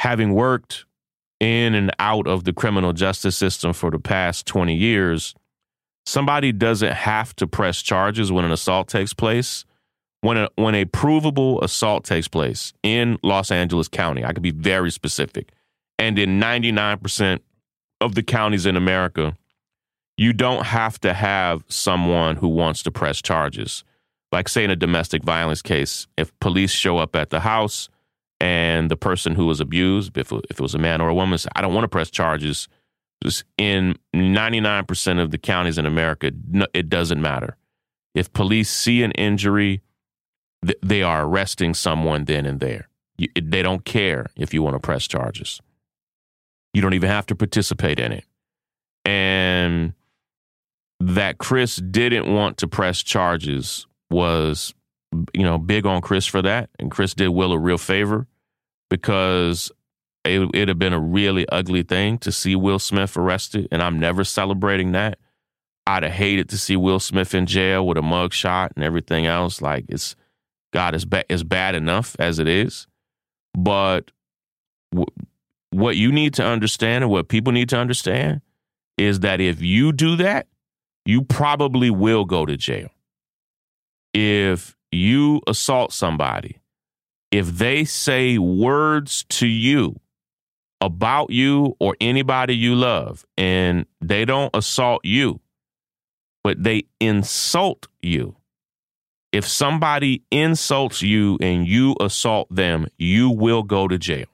Having 0.00 0.34
worked 0.34 0.84
in 1.40 1.74
and 1.74 1.90
out 1.98 2.26
of 2.26 2.44
the 2.44 2.52
criminal 2.52 2.92
justice 2.92 3.36
system 3.36 3.72
for 3.72 3.90
the 3.90 3.98
past 3.98 4.46
20 4.46 4.74
years, 4.74 5.34
somebody 6.06 6.52
doesn't 6.52 6.92
have 6.92 7.34
to 7.36 7.46
press 7.46 7.82
charges 7.82 8.30
when 8.30 8.44
an 8.44 8.52
assault 8.52 8.88
takes 8.88 9.12
place 9.12 9.64
when 10.20 10.36
a 10.36 10.48
when 10.56 10.74
a 10.74 10.84
provable 10.84 11.62
assault 11.62 12.04
takes 12.04 12.28
place 12.28 12.72
in 12.82 13.18
Los 13.22 13.50
Angeles 13.50 13.88
County, 13.88 14.24
I 14.24 14.32
could 14.32 14.42
be 14.42 14.50
very 14.50 14.90
specific, 14.90 15.52
and 15.98 16.18
in 16.18 16.40
99% 16.40 17.40
of 18.00 18.14
the 18.14 18.22
counties 18.22 18.66
in 18.66 18.76
America, 18.76 19.36
you 20.18 20.32
don't 20.32 20.66
have 20.66 21.00
to 21.00 21.14
have 21.14 21.64
someone 21.68 22.36
who 22.36 22.48
wants 22.48 22.82
to 22.82 22.90
press 22.90 23.22
charges. 23.22 23.84
Like 24.32 24.48
say 24.48 24.64
in 24.64 24.70
a 24.70 24.76
domestic 24.76 25.22
violence 25.22 25.62
case, 25.62 26.08
if 26.18 26.38
police 26.40 26.72
show 26.72 26.98
up 26.98 27.14
at 27.14 27.30
the 27.30 27.40
house 27.40 27.88
and 28.40 28.90
the 28.90 28.96
person 28.96 29.36
who 29.36 29.46
was 29.46 29.60
abused, 29.60 30.18
if, 30.18 30.32
if 30.32 30.50
it 30.50 30.60
was 30.60 30.74
a 30.74 30.78
man 30.78 31.00
or 31.00 31.08
a 31.08 31.14
woman, 31.14 31.38
says, 31.38 31.48
I 31.54 31.62
don't 31.62 31.72
want 31.72 31.84
to 31.84 31.88
press 31.88 32.10
charges. 32.10 32.68
Just 33.22 33.44
in 33.56 33.96
99% 34.14 35.22
of 35.22 35.30
the 35.30 35.38
counties 35.38 35.78
in 35.78 35.86
America, 35.86 36.32
it 36.74 36.88
doesn't 36.88 37.22
matter. 37.22 37.56
If 38.14 38.32
police 38.32 38.70
see 38.70 39.04
an 39.04 39.12
injury, 39.12 39.82
they 40.82 41.02
are 41.02 41.24
arresting 41.24 41.74
someone 41.74 42.24
then 42.24 42.44
and 42.44 42.58
there. 42.58 42.88
You, 43.18 43.28
they 43.40 43.62
don't 43.62 43.84
care 43.84 44.26
if 44.36 44.52
you 44.52 44.62
want 44.62 44.74
to 44.74 44.80
press 44.80 45.06
charges. 45.06 45.60
You 46.74 46.82
don't 46.82 46.94
even 46.94 47.08
have 47.08 47.26
to 47.26 47.36
participate 47.36 48.00
in 48.00 48.12
it. 48.12 48.24
And 49.04 49.94
that 51.00 51.38
Chris 51.38 51.76
didn't 51.76 52.32
want 52.32 52.58
to 52.58 52.68
press 52.68 53.02
charges 53.02 53.86
was, 54.10 54.74
you 55.32 55.42
know, 55.42 55.58
big 55.58 55.86
on 55.86 56.00
Chris 56.00 56.26
for 56.26 56.42
that. 56.42 56.70
And 56.78 56.90
Chris 56.90 57.14
did 57.14 57.28
Will 57.28 57.52
a 57.52 57.58
real 57.58 57.78
favor 57.78 58.26
because 58.90 59.70
it, 60.24 60.40
it'd 60.54 60.68
have 60.68 60.78
been 60.78 60.92
a 60.92 61.00
really 61.00 61.48
ugly 61.48 61.82
thing 61.82 62.18
to 62.18 62.32
see 62.32 62.56
Will 62.56 62.78
Smith 62.78 63.16
arrested. 63.16 63.68
And 63.70 63.82
I'm 63.82 64.00
never 64.00 64.24
celebrating 64.24 64.92
that. 64.92 65.18
I'd 65.86 66.02
have 66.02 66.12
hated 66.12 66.50
to 66.50 66.58
see 66.58 66.76
Will 66.76 67.00
Smith 67.00 67.34
in 67.34 67.46
jail 67.46 67.86
with 67.86 67.96
a 67.96 68.02
mugshot 68.02 68.70
and 68.76 68.84
everything 68.84 69.24
else. 69.24 69.62
Like 69.62 69.86
it's 69.88 70.16
God 70.72 70.94
is 70.94 71.04
bad 71.04 71.24
is 71.28 71.44
bad 71.44 71.74
enough 71.74 72.14
as 72.18 72.38
it 72.38 72.46
is. 72.46 72.86
But 73.54 74.10
w- 74.92 75.06
what 75.70 75.96
you 75.96 76.12
need 76.12 76.34
to 76.34 76.44
understand 76.44 77.04
and 77.04 77.10
what 77.10 77.28
people 77.28 77.52
need 77.52 77.70
to 77.70 77.78
understand 77.78 78.42
is 78.98 79.20
that 79.20 79.40
if 79.40 79.62
you 79.62 79.92
do 79.92 80.16
that, 80.16 80.46
you 81.08 81.22
probably 81.22 81.88
will 81.88 82.26
go 82.26 82.44
to 82.44 82.54
jail. 82.54 82.90
If 84.12 84.76
you 84.92 85.40
assault 85.46 85.94
somebody, 85.94 86.60
if 87.30 87.46
they 87.46 87.86
say 87.86 88.36
words 88.36 89.24
to 89.30 89.46
you 89.46 89.98
about 90.82 91.30
you 91.30 91.74
or 91.80 91.96
anybody 91.98 92.54
you 92.54 92.74
love 92.74 93.24
and 93.38 93.86
they 94.02 94.26
don't 94.26 94.54
assault 94.54 95.00
you, 95.02 95.40
but 96.44 96.62
they 96.62 96.84
insult 97.00 97.88
you, 98.02 98.36
if 99.32 99.48
somebody 99.48 100.22
insults 100.30 101.00
you 101.00 101.38
and 101.40 101.66
you 101.66 101.96
assault 102.02 102.54
them, 102.54 102.86
you 102.98 103.30
will 103.30 103.62
go 103.62 103.88
to 103.88 103.96
jail. 103.96 104.26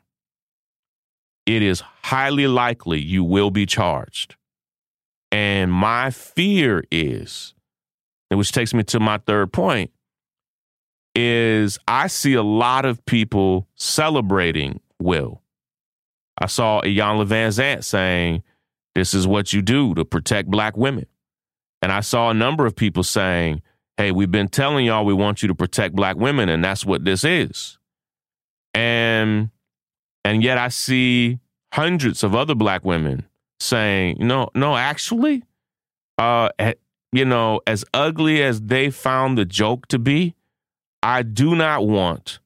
It 1.46 1.62
is 1.62 1.84
highly 2.02 2.48
likely 2.48 3.00
you 3.00 3.22
will 3.22 3.52
be 3.52 3.64
charged. 3.64 4.34
And 5.34 5.72
my 5.72 6.12
fear 6.12 6.84
is, 6.92 7.54
which 8.30 8.52
takes 8.52 8.72
me 8.72 8.84
to 8.84 9.00
my 9.00 9.18
third 9.18 9.52
point, 9.52 9.90
is 11.16 11.76
I 11.88 12.06
see 12.06 12.34
a 12.34 12.42
lot 12.44 12.84
of 12.84 13.04
people 13.04 13.66
celebrating 13.74 14.78
Will. 15.02 15.42
I 16.40 16.46
saw 16.46 16.82
Iyanla 16.82 17.26
Vanzant 17.26 17.82
saying, 17.82 18.44
This 18.94 19.12
is 19.12 19.26
what 19.26 19.52
you 19.52 19.60
do 19.60 19.92
to 19.94 20.04
protect 20.04 20.52
black 20.52 20.76
women. 20.76 21.06
And 21.82 21.90
I 21.90 21.98
saw 21.98 22.30
a 22.30 22.34
number 22.34 22.64
of 22.64 22.76
people 22.76 23.02
saying, 23.02 23.60
Hey, 23.96 24.12
we've 24.12 24.30
been 24.30 24.48
telling 24.48 24.86
y'all 24.86 25.04
we 25.04 25.14
want 25.14 25.42
you 25.42 25.48
to 25.48 25.54
protect 25.56 25.96
black 25.96 26.14
women, 26.14 26.48
and 26.48 26.62
that's 26.62 26.84
what 26.84 27.04
this 27.04 27.24
is. 27.24 27.76
And 28.72 29.50
and 30.24 30.44
yet 30.44 30.58
I 30.58 30.68
see 30.68 31.40
hundreds 31.72 32.22
of 32.22 32.36
other 32.36 32.54
black 32.54 32.84
women 32.84 33.26
saying, 33.64 34.18
no, 34.20 34.50
no, 34.54 34.76
actually, 34.76 35.42
uh, 36.18 36.50
you 37.12 37.24
know, 37.24 37.60
as 37.66 37.84
ugly 37.92 38.42
as 38.42 38.60
they 38.60 38.90
found 38.90 39.38
the 39.38 39.44
joke 39.44 39.86
to 39.88 39.98
be, 39.98 40.34
I 41.02 41.22
do 41.22 41.54
not 41.54 41.86
want, 41.86 42.40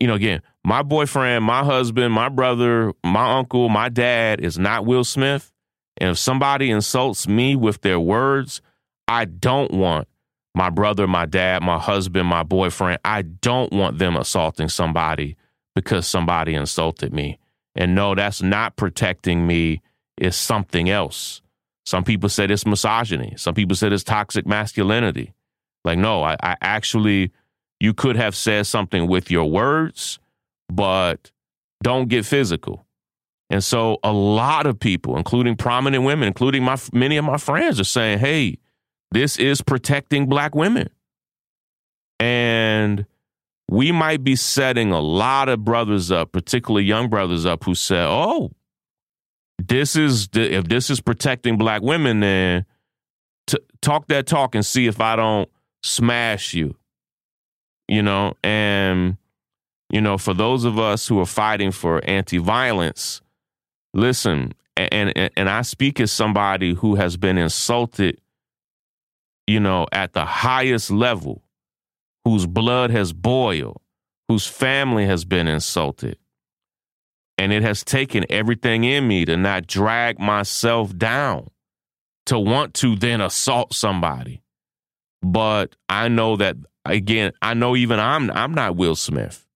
you 0.00 0.06
know, 0.06 0.14
again, 0.14 0.42
my 0.64 0.82
boyfriend, 0.82 1.44
my 1.44 1.64
husband, 1.64 2.12
my 2.12 2.28
brother, 2.28 2.92
my 3.04 3.38
uncle, 3.38 3.68
my 3.68 3.88
dad 3.88 4.40
is 4.40 4.58
not 4.58 4.84
Will 4.84 5.04
Smith. 5.04 5.52
And 5.96 6.10
if 6.10 6.18
somebody 6.18 6.70
insults 6.70 7.26
me 7.26 7.56
with 7.56 7.80
their 7.80 7.98
words, 7.98 8.60
I 9.08 9.24
don't 9.24 9.72
want 9.72 10.06
my 10.54 10.70
brother, 10.70 11.06
my 11.06 11.26
dad, 11.26 11.62
my 11.62 11.78
husband, 11.78 12.28
my 12.28 12.42
boyfriend, 12.42 12.98
I 13.04 13.22
don't 13.22 13.72
want 13.72 13.98
them 13.98 14.16
assaulting 14.16 14.68
somebody 14.68 15.36
because 15.74 16.06
somebody 16.06 16.54
insulted 16.54 17.12
me. 17.12 17.38
And 17.74 17.94
no, 17.94 18.14
that's 18.14 18.42
not 18.42 18.76
protecting 18.76 19.46
me, 19.46 19.82
it's 20.20 20.36
something 20.36 20.90
else. 20.90 21.42
Some 21.86 22.04
people 22.04 22.28
said 22.28 22.50
it's 22.50 22.66
misogyny. 22.66 23.34
Some 23.36 23.54
people 23.54 23.74
said 23.74 23.92
it's 23.92 24.04
toxic 24.04 24.46
masculinity. 24.46 25.32
Like, 25.84 25.98
no, 25.98 26.22
I, 26.22 26.36
I 26.42 26.56
actually 26.60 27.32
you 27.80 27.94
could 27.94 28.16
have 28.16 28.34
said 28.34 28.66
something 28.66 29.06
with 29.06 29.30
your 29.30 29.48
words, 29.48 30.18
but 30.68 31.30
don't 31.82 32.08
get 32.08 32.26
physical. 32.26 32.84
And 33.50 33.64
so 33.64 33.98
a 34.02 34.12
lot 34.12 34.66
of 34.66 34.78
people, 34.78 35.16
including 35.16 35.56
prominent 35.56 36.04
women, 36.04 36.28
including 36.28 36.62
my 36.62 36.76
many 36.92 37.16
of 37.16 37.24
my 37.24 37.38
friends, 37.38 37.80
are 37.80 37.84
saying, 37.84 38.18
"Hey, 38.18 38.58
this 39.10 39.38
is 39.38 39.62
protecting 39.62 40.26
black 40.26 40.54
women." 40.54 40.90
And 42.20 43.06
we 43.70 43.92
might 43.92 44.24
be 44.24 44.36
setting 44.36 44.92
a 44.92 45.00
lot 45.00 45.48
of 45.48 45.64
brothers 45.64 46.10
up, 46.10 46.32
particularly 46.32 46.84
young 46.84 47.08
brothers 47.08 47.46
up 47.46 47.64
who 47.64 47.74
say, 47.74 48.00
"Oh, 48.00 48.50
this 49.58 49.96
is 49.96 50.28
if 50.34 50.68
this 50.68 50.90
is 50.90 51.00
protecting 51.00 51.58
black 51.58 51.82
women, 51.82 52.20
then 52.20 52.64
t- 53.46 53.58
talk 53.82 54.06
that 54.08 54.26
talk 54.26 54.54
and 54.54 54.64
see 54.64 54.86
if 54.86 55.00
I 55.00 55.16
don't 55.16 55.48
smash 55.82 56.54
you." 56.54 56.76
you 57.88 58.02
know, 58.02 58.34
and 58.44 59.16
you 59.90 60.00
know, 60.02 60.18
for 60.18 60.34
those 60.34 60.64
of 60.64 60.78
us 60.78 61.08
who 61.08 61.18
are 61.18 61.26
fighting 61.26 61.72
for 61.72 62.04
anti-violence, 62.04 63.22
listen, 63.94 64.52
and 64.76 65.16
and, 65.16 65.30
and 65.36 65.48
I 65.48 65.62
speak 65.62 65.98
as 65.98 66.12
somebody 66.12 66.74
who 66.74 66.94
has 66.96 67.16
been 67.16 67.38
insulted, 67.38 68.20
you 69.46 69.58
know, 69.58 69.86
at 69.90 70.12
the 70.12 70.26
highest 70.26 70.90
level, 70.90 71.42
whose 72.24 72.46
blood 72.46 72.90
has 72.90 73.14
boiled, 73.14 73.80
whose 74.28 74.46
family 74.46 75.06
has 75.06 75.24
been 75.24 75.48
insulted. 75.48 76.18
And 77.38 77.52
it 77.52 77.62
has 77.62 77.84
taken 77.84 78.24
everything 78.28 78.84
in 78.84 79.06
me 79.06 79.24
to 79.24 79.36
not 79.36 79.66
drag 79.66 80.18
myself 80.18 80.96
down, 80.96 81.48
to 82.26 82.38
want 82.38 82.74
to 82.74 82.96
then 82.96 83.20
assault 83.20 83.72
somebody. 83.72 84.42
But 85.22 85.76
I 85.88 86.08
know 86.08 86.36
that 86.36 86.56
again, 86.84 87.32
I 87.40 87.54
know 87.54 87.76
even 87.76 88.00
I'm 88.00 88.30
I'm 88.30 88.54
not 88.54 88.76
Will 88.76 88.96
Smith. 88.96 89.46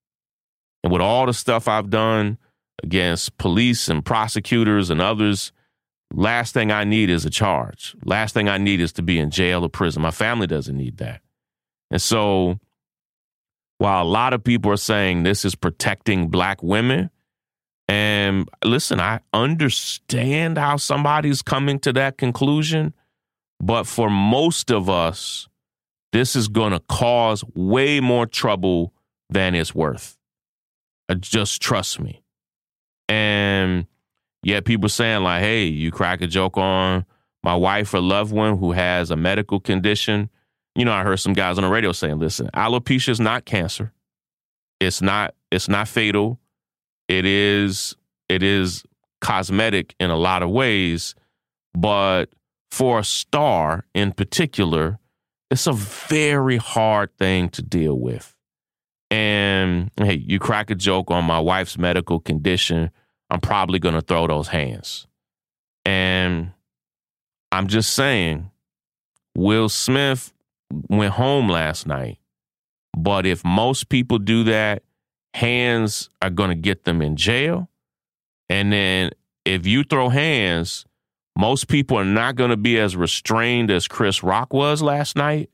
And 0.85 0.93
with 0.93 1.03
all 1.03 1.27
the 1.27 1.35
stuff 1.35 1.69
I've 1.69 1.91
done 1.91 2.39
against 2.83 3.37
police 3.39 3.89
and 3.89 4.05
prosecutors 4.05 4.91
and 4.91 5.01
others, 5.01 5.53
last 6.13 6.55
thing 6.55 6.73
I 6.73 6.85
need 6.85 7.11
is 7.11 7.25
a 7.25 7.31
charge. 7.31 7.95
Last 8.05 8.33
thing 8.35 8.49
I 8.49 8.59
need 8.59 8.81
is 8.81 8.93
to 8.95 9.03
be 9.03 9.19
in 9.19 9.31
jail 9.31 9.65
or 9.65 9.69
prison. 9.69 10.03
My 10.03 10.11
family 10.11 10.47
doesn't 10.47 10.77
need 10.77 10.99
that. 10.99 11.21
And 11.91 12.03
so 12.03 12.59
while 13.79 14.03
a 14.03 14.09
lot 14.09 14.33
of 14.33 14.43
people 14.43 14.71
are 14.73 14.77
saying 14.77 15.23
this 15.23 15.45
is 15.45 15.55
protecting 15.55 16.29
black 16.29 16.63
women, 16.63 17.11
and 17.89 18.49
listen, 18.65 19.01
I 19.01 19.21
understand 19.33 20.57
how 20.57 20.77
somebody's 20.77 21.43
coming 21.43 21.79
to 21.81 21.93
that 21.95 22.17
conclusion, 22.17 22.95
but 23.61 23.85
for 23.85 24.09
most 24.09 24.71
of 24.71 24.89
us, 24.89 25.49
this 26.13 26.37
is 26.37 26.49
going 26.49 26.73
to 26.73 26.81
cause 26.81 27.43
way 27.55 28.01
more 28.01 28.27
trouble 28.27 28.93
than 29.31 29.55
it's 29.55 29.75
worth. 29.75 30.17
Uh, 31.09 31.15
just 31.15 31.61
trust 31.61 32.01
me. 32.01 32.23
And 33.09 33.87
yeah, 34.43 34.61
people 34.61 34.89
saying 34.89 35.23
like, 35.23 35.43
"Hey, 35.43 35.65
you 35.65 35.91
crack 35.91 36.21
a 36.21 36.27
joke 36.27 36.57
on 36.57 37.05
my 37.43 37.55
wife 37.55 37.93
or 37.95 38.01
loved 38.01 38.33
one 38.33 38.59
who 38.59 38.73
has 38.73 39.11
a 39.11 39.17
medical 39.17 39.59
condition." 39.61 40.31
You 40.75 40.85
know, 40.85 40.93
I 40.93 41.03
heard 41.03 41.19
some 41.19 41.33
guys 41.33 41.59
on 41.59 41.65
the 41.65 41.71
radio 41.71 41.93
saying, 41.93 42.19
"Listen, 42.19 42.49
alopecia 42.55 43.11
is 43.11 43.21
not 43.21 43.45
cancer. 43.45 43.93
It's 44.81 45.03
not. 45.03 45.35
It's 45.51 45.69
not 45.69 45.89
fatal. 45.89 46.41
It 47.19 47.27
is. 47.27 47.95
It 48.29 48.43
is 48.43 48.85
cosmetic 49.21 49.95
in 50.01 50.11
a 50.11 50.17
lot 50.17 50.43
of 50.43 50.51
ways, 50.51 51.15
but 51.75 52.27
for 52.71 52.99
a 52.99 53.05
star 53.05 53.85
in 53.95 54.13
particular, 54.13 54.99
it's 55.51 55.67
a 55.67 55.73
very 55.73 56.57
hard 56.57 57.11
thing 57.19 57.51
to 57.51 57.63
deal 57.63 57.99
with. 57.99 58.35
And 59.11 59.91
hey, 59.99 60.15
you 60.27 60.39
crack 60.39 60.71
a 60.71 60.75
joke 60.75 61.11
on 61.11 61.25
my 61.25 61.39
wife's 61.39 61.77
medical 61.77 62.19
condition, 62.19 62.91
I'm 63.29 63.41
probably 63.41 63.79
going 63.79 63.95
to 63.95 64.01
throw 64.01 64.27
those 64.27 64.49
hands. 64.49 65.07
And 65.85 66.53
I'm 67.51 67.67
just 67.67 67.93
saying, 67.93 68.51
Will 69.37 69.69
Smith 69.69 70.33
went 70.89 71.15
home 71.15 71.49
last 71.49 71.87
night. 71.87 72.19
But 72.97 73.27
if 73.27 73.45
most 73.45 73.89
people 73.89 74.19
do 74.19 74.45
that, 74.45 74.83
hands 75.35 76.11
are 76.21 76.31
going 76.31 76.51
to 76.51 76.55
get 76.55 76.85
them 76.85 77.03
in 77.03 77.17
jail. 77.17 77.69
And 78.49 78.73
then 78.73 79.11
if 79.45 79.67
you 79.67 79.85
throw 79.85 80.09
hands, 80.09 80.85
most 81.37 81.69
people 81.69 81.99
are 81.99 82.05
not 82.05 82.37
going 82.37 82.51
to 82.51 82.57
be 82.57 82.79
as 82.79 82.97
restrained 82.97 83.71
as 83.71 83.89
Chris 83.89 84.23
Rock 84.23 84.53
was 84.53 84.83
last 84.83 85.17
night, 85.17 85.51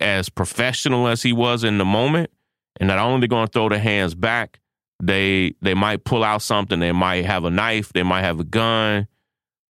as 0.00 0.28
professional 0.28 1.06
as 1.06 1.22
he 1.22 1.32
was 1.32 1.64
in 1.64 1.78
the 1.78 1.84
moment. 1.84 2.30
And 2.78 2.88
not 2.88 2.98
only 2.98 3.26
going 3.28 3.46
to 3.46 3.52
throw 3.52 3.68
the 3.68 3.78
hands 3.78 4.14
back, 4.14 4.60
they 5.02 5.54
they 5.62 5.74
might 5.74 6.04
pull 6.04 6.24
out 6.24 6.42
something. 6.42 6.80
They 6.80 6.92
might 6.92 7.24
have 7.24 7.44
a 7.44 7.50
knife. 7.50 7.92
They 7.92 8.02
might 8.02 8.22
have 8.22 8.40
a 8.40 8.44
gun. 8.44 9.06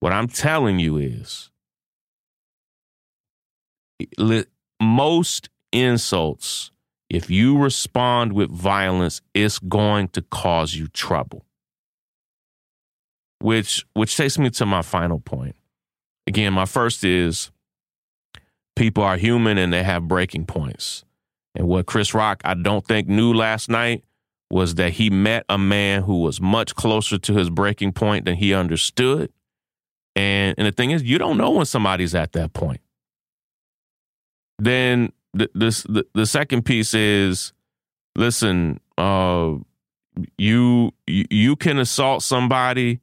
What 0.00 0.12
I'm 0.12 0.28
telling 0.28 0.78
you 0.78 0.96
is, 0.98 1.50
most 4.80 5.48
insults, 5.72 6.70
if 7.08 7.30
you 7.30 7.58
respond 7.58 8.32
with 8.32 8.50
violence, 8.50 9.20
it's 9.34 9.58
going 9.58 10.08
to 10.08 10.22
cause 10.22 10.74
you 10.74 10.88
trouble 10.88 11.46
which 13.40 13.86
which 13.94 14.16
takes 14.16 14.38
me 14.38 14.50
to 14.50 14.66
my 14.66 14.82
final 14.82 15.20
point. 15.20 15.56
Again, 16.26 16.52
my 16.52 16.64
first 16.64 17.04
is 17.04 17.50
people 18.74 19.04
are 19.04 19.16
human 19.16 19.58
and 19.58 19.72
they 19.72 19.82
have 19.82 20.08
breaking 20.08 20.46
points. 20.46 21.04
And 21.54 21.68
what 21.68 21.86
Chris 21.86 22.14
Rock 22.14 22.42
I 22.44 22.54
don't 22.54 22.84
think 22.84 23.08
knew 23.08 23.32
last 23.32 23.68
night 23.68 24.04
was 24.50 24.76
that 24.76 24.92
he 24.92 25.10
met 25.10 25.44
a 25.48 25.58
man 25.58 26.02
who 26.02 26.20
was 26.20 26.40
much 26.40 26.74
closer 26.74 27.18
to 27.18 27.34
his 27.34 27.50
breaking 27.50 27.92
point 27.92 28.24
than 28.24 28.36
he 28.36 28.54
understood. 28.54 29.32
And 30.14 30.54
and 30.58 30.66
the 30.66 30.72
thing 30.72 30.90
is, 30.90 31.02
you 31.02 31.18
don't 31.18 31.36
know 31.36 31.52
when 31.52 31.66
somebody's 31.66 32.14
at 32.14 32.32
that 32.32 32.52
point. 32.52 32.80
Then 34.58 35.12
the 35.36 35.50
this 35.54 35.82
the, 35.82 36.06
the 36.14 36.26
second 36.26 36.64
piece 36.64 36.94
is 36.94 37.52
listen, 38.16 38.80
uh 38.98 39.54
you 40.38 40.92
you 41.06 41.56
can 41.56 41.78
assault 41.78 42.22
somebody 42.22 43.00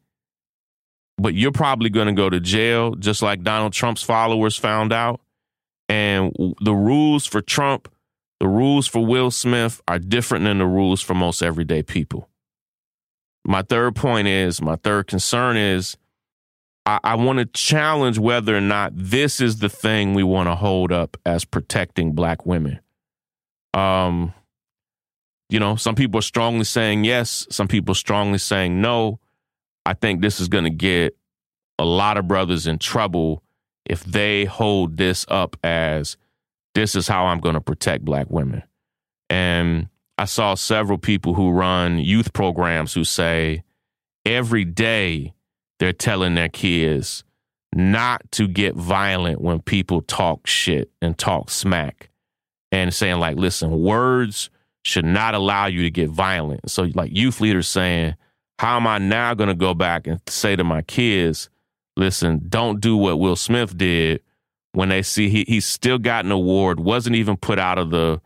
but 1.17 1.33
you're 1.33 1.51
probably 1.51 1.89
going 1.89 2.07
to 2.07 2.13
go 2.13 2.29
to 2.29 2.39
jail 2.39 2.95
just 2.95 3.21
like 3.21 3.43
Donald 3.43 3.73
Trump's 3.73 4.01
followers 4.03 4.57
found 4.57 4.91
out. 4.91 5.21
And 5.89 6.33
the 6.61 6.73
rules 6.73 7.25
for 7.25 7.41
Trump, 7.41 7.87
the 8.39 8.47
rules 8.47 8.87
for 8.87 9.05
Will 9.05 9.31
Smith 9.31 9.81
are 9.87 9.99
different 9.99 10.45
than 10.45 10.57
the 10.57 10.65
rules 10.65 11.01
for 11.01 11.13
most 11.13 11.43
everyday 11.43 11.83
people. 11.83 12.29
My 13.45 13.61
third 13.61 13.95
point 13.95 14.27
is, 14.27 14.61
my 14.61 14.77
third 14.77 15.07
concern 15.07 15.57
is 15.57 15.97
I, 16.85 16.99
I 17.03 17.15
want 17.15 17.39
to 17.39 17.45
challenge 17.45 18.17
whether 18.17 18.55
or 18.55 18.61
not 18.61 18.91
this 18.95 19.39
is 19.39 19.59
the 19.59 19.69
thing 19.69 20.13
we 20.13 20.23
want 20.23 20.47
to 20.47 20.55
hold 20.55 20.91
up 20.91 21.17
as 21.25 21.45
protecting 21.45 22.13
black 22.13 22.45
women. 22.45 22.79
Um, 23.73 24.33
you 25.49 25.59
know, 25.59 25.75
some 25.75 25.95
people 25.95 26.19
are 26.19 26.23
strongly 26.23 26.63
saying 26.63 27.03
yes, 27.03 27.47
some 27.49 27.67
people 27.67 27.93
are 27.93 27.95
strongly 27.95 28.37
saying 28.37 28.81
no. 28.81 29.19
I 29.85 29.93
think 29.93 30.21
this 30.21 30.39
is 30.39 30.47
going 30.47 30.63
to 30.63 30.69
get 30.69 31.15
a 31.77 31.85
lot 31.85 32.17
of 32.17 32.27
brothers 32.27 32.67
in 32.67 32.79
trouble 32.79 33.43
if 33.85 34.03
they 34.03 34.45
hold 34.45 34.97
this 34.97 35.25
up 35.27 35.57
as 35.63 36.17
this 36.73 36.95
is 36.95 37.07
how 37.07 37.25
I'm 37.25 37.39
going 37.39 37.55
to 37.55 37.61
protect 37.61 38.05
black 38.05 38.29
women. 38.29 38.63
And 39.29 39.89
I 40.17 40.25
saw 40.25 40.55
several 40.55 40.97
people 40.97 41.33
who 41.33 41.51
run 41.51 41.99
youth 41.99 42.33
programs 42.33 42.93
who 42.93 43.03
say 43.03 43.63
every 44.25 44.63
day 44.63 45.33
they're 45.83 45.91
telling 45.91 46.33
their 46.33 46.47
kids 46.47 47.25
not 47.75 48.21
to 48.31 48.47
get 48.47 48.73
violent 48.73 49.41
when 49.41 49.59
people 49.59 50.01
talk 50.01 50.47
shit 50.47 50.89
and 51.01 51.17
talk 51.17 51.49
smack 51.49 52.09
and 52.71 52.93
saying 52.93 53.19
like 53.19 53.35
listen 53.35 53.81
words 53.81 54.49
should 54.85 55.03
not 55.03 55.35
allow 55.35 55.65
you 55.65 55.81
to 55.81 55.91
get 55.91 56.09
violent. 56.09 56.69
So 56.71 56.83
like 56.95 57.11
youth 57.13 57.41
leaders 57.41 57.67
saying 57.67 58.15
how 58.59 58.77
am 58.77 58.87
i 58.87 58.97
now 58.97 59.33
going 59.33 59.49
to 59.49 59.55
go 59.55 59.73
back 59.73 60.07
and 60.07 60.21
say 60.25 60.55
to 60.55 60.63
my 60.63 60.81
kids 60.83 61.49
listen 61.97 62.45
don't 62.47 62.79
do 62.79 62.95
what 62.95 63.19
will 63.19 63.35
smith 63.35 63.77
did 63.77 64.21
when 64.71 64.87
they 64.87 65.01
see 65.01 65.27
he, 65.27 65.43
he 65.49 65.59
still 65.59 65.97
got 65.97 66.23
an 66.23 66.31
award 66.31 66.79
wasn't 66.79 67.13
even 67.13 67.35
put 67.35 67.59
out 67.59 67.77
of 67.77 67.89
the 67.89 68.21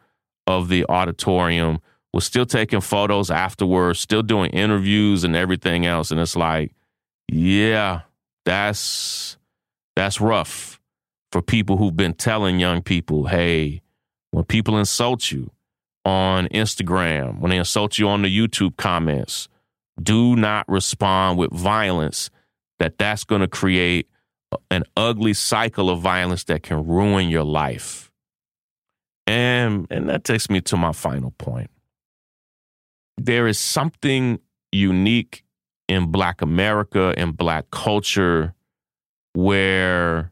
of 0.46 0.70
the 0.70 0.86
auditorium 0.89 1.80
was 2.13 2.24
still 2.24 2.46
taking 2.46 2.82
photos 2.82 3.32
afterwards 3.32 4.00
still 4.00 4.22
doing 4.22 4.52
interviews 4.52 5.24
and 5.24 5.36
everything 5.36 5.88
else. 5.88 6.12
And 6.12 6.20
it's 6.20 6.36
like 6.36 6.72
yeah, 7.28 8.02
that's 8.46 9.38
that's 9.96 10.22
rough 10.22 10.80
for 11.32 11.42
people 11.42 11.78
who've 11.78 11.96
been 11.96 12.13
telling 12.13 12.60
young 12.60 12.82
people, 12.82 13.28
hey, 13.28 13.82
when 14.32 14.46
people 14.46 14.78
insult 14.78 15.32
you 15.32 15.52
on 16.06 16.48
Instagram, 16.50 17.40
when 17.40 17.50
they 17.50 17.58
insult 17.58 17.98
you 17.98 18.08
on 18.08 18.22
the 18.22 18.36
YouTube 18.36 18.78
comments, 18.78 19.50
do 20.02 20.36
not 20.36 20.68
respond 20.70 21.38
with 21.38 21.52
violence 21.52 22.30
that 22.80 22.98
that's 22.98 23.24
going 23.24 23.42
to 23.42 23.48
create 23.48 24.08
an 24.72 24.84
ugly 24.96 25.34
cycle 25.34 25.90
of 25.90 26.00
violence 26.00 26.46
that 26.46 26.63
can 26.63 26.88
ruin 26.88 27.30
your 27.30 27.44
life. 27.44 28.12
And 29.26 29.88
and 29.90 30.08
that 30.08 30.24
takes 30.24 30.50
me 30.50 30.62
to 30.62 30.78
my 30.78 30.94
final 30.94 31.32
point. 31.32 31.70
There 33.18 33.48
is 33.48 33.60
something 33.60 34.40
unique 34.72 35.44
in 35.88 36.12
Black 36.12 36.41
America 36.41 37.13
and 37.17 37.36
Black 37.36 37.69
culture 37.71 38.54
where 39.34 40.32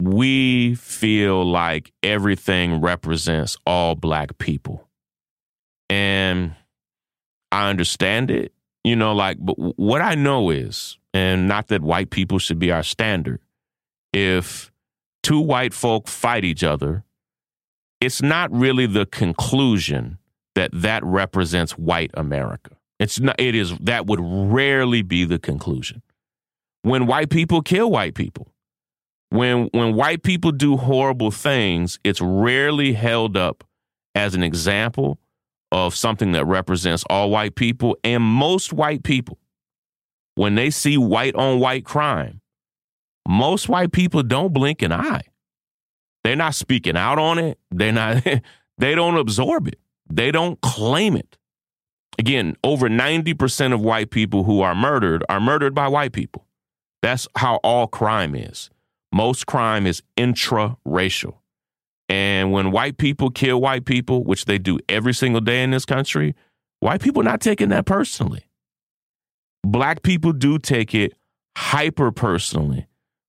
we 0.00 0.74
feel 0.74 1.44
like 1.44 1.92
everything 2.02 2.80
represents 2.80 3.56
all 3.66 3.94
Black 3.94 4.38
people. 4.38 4.88
And 5.90 6.54
I 7.52 7.70
understand 7.70 8.30
it, 8.30 8.52
you 8.82 8.96
know, 8.96 9.12
like, 9.14 9.38
but 9.40 9.54
what 9.54 10.00
I 10.00 10.14
know 10.14 10.50
is, 10.50 10.98
and 11.12 11.46
not 11.46 11.68
that 11.68 11.82
white 11.82 12.10
people 12.10 12.38
should 12.38 12.58
be 12.58 12.72
our 12.72 12.82
standard, 12.82 13.40
if 14.12 14.72
two 15.22 15.40
white 15.40 15.74
folk 15.74 16.08
fight 16.08 16.44
each 16.44 16.64
other, 16.64 17.04
it's 18.00 18.20
not 18.20 18.52
really 18.52 18.86
the 18.86 19.06
conclusion 19.06 20.18
that 20.54 20.70
that 20.72 21.02
represents 21.04 21.72
white 21.78 22.10
America. 22.14 22.76
It's 22.98 23.20
not, 23.20 23.36
it 23.38 23.54
is, 23.54 23.76
that 23.78 24.06
would 24.06 24.20
rarely 24.22 25.02
be 25.02 25.24
the 25.24 25.38
conclusion. 25.38 26.02
When 26.82 27.06
white 27.06 27.30
people 27.30 27.62
kill 27.62 27.90
white 27.90 28.14
people, 28.14 28.52
when, 29.30 29.68
when 29.72 29.94
white 29.94 30.22
people 30.22 30.52
do 30.52 30.76
horrible 30.76 31.30
things, 31.30 31.98
it's 32.04 32.20
rarely 32.20 32.92
held 32.92 33.36
up 33.36 33.64
as 34.14 34.34
an 34.34 34.42
example 34.42 35.18
of 35.72 35.96
something 35.96 36.32
that 36.32 36.44
represents 36.44 37.04
all 37.10 37.30
white 37.30 37.56
people. 37.56 37.96
And 38.04 38.22
most 38.22 38.72
white 38.72 39.02
people, 39.02 39.38
when 40.36 40.54
they 40.54 40.70
see 40.70 40.96
white 40.96 41.34
on 41.34 41.58
white 41.58 41.84
crime, 41.84 42.40
most 43.26 43.68
white 43.68 43.90
people 43.90 44.22
don't 44.22 44.52
blink 44.52 44.82
an 44.82 44.92
eye. 44.92 45.22
They're 46.22 46.36
not 46.36 46.54
speaking 46.54 46.96
out 46.96 47.18
on 47.18 47.38
it. 47.38 47.58
They're 47.70 47.92
not, 47.92 48.24
they 48.78 48.94
don't 48.94 49.16
absorb 49.16 49.66
it. 49.66 49.80
They 50.08 50.30
don't 50.30 50.60
claim 50.60 51.16
it 51.16 51.36
again, 52.18 52.56
over 52.64 52.88
90% 52.88 53.72
of 53.72 53.80
white 53.80 54.10
people 54.10 54.44
who 54.44 54.60
are 54.60 54.74
murdered 54.74 55.24
are 55.28 55.40
murdered 55.40 55.74
by 55.74 55.88
white 55.88 56.12
people. 56.12 56.46
That's 57.02 57.28
how 57.36 57.56
all 57.56 57.86
crime 57.86 58.34
is. 58.34 58.70
Most 59.12 59.46
crime 59.46 59.86
is 59.86 60.02
intra-racial. 60.16 61.42
And 62.08 62.52
when 62.52 62.70
white 62.70 62.98
people 62.98 63.30
kill 63.30 63.60
white 63.60 63.84
people, 63.84 64.24
which 64.24 64.44
they 64.44 64.58
do 64.58 64.78
every 64.88 65.14
single 65.14 65.40
day 65.40 65.62
in 65.62 65.70
this 65.70 65.84
country, 65.84 66.34
white 66.80 67.00
people 67.00 67.22
not 67.22 67.40
taking 67.40 67.70
that 67.70 67.86
personally. 67.86 68.44
Black 69.62 70.02
people 70.02 70.32
do 70.32 70.58
take 70.58 70.94
it 70.94 71.14
hyper 71.56 72.10
personally 72.12 72.86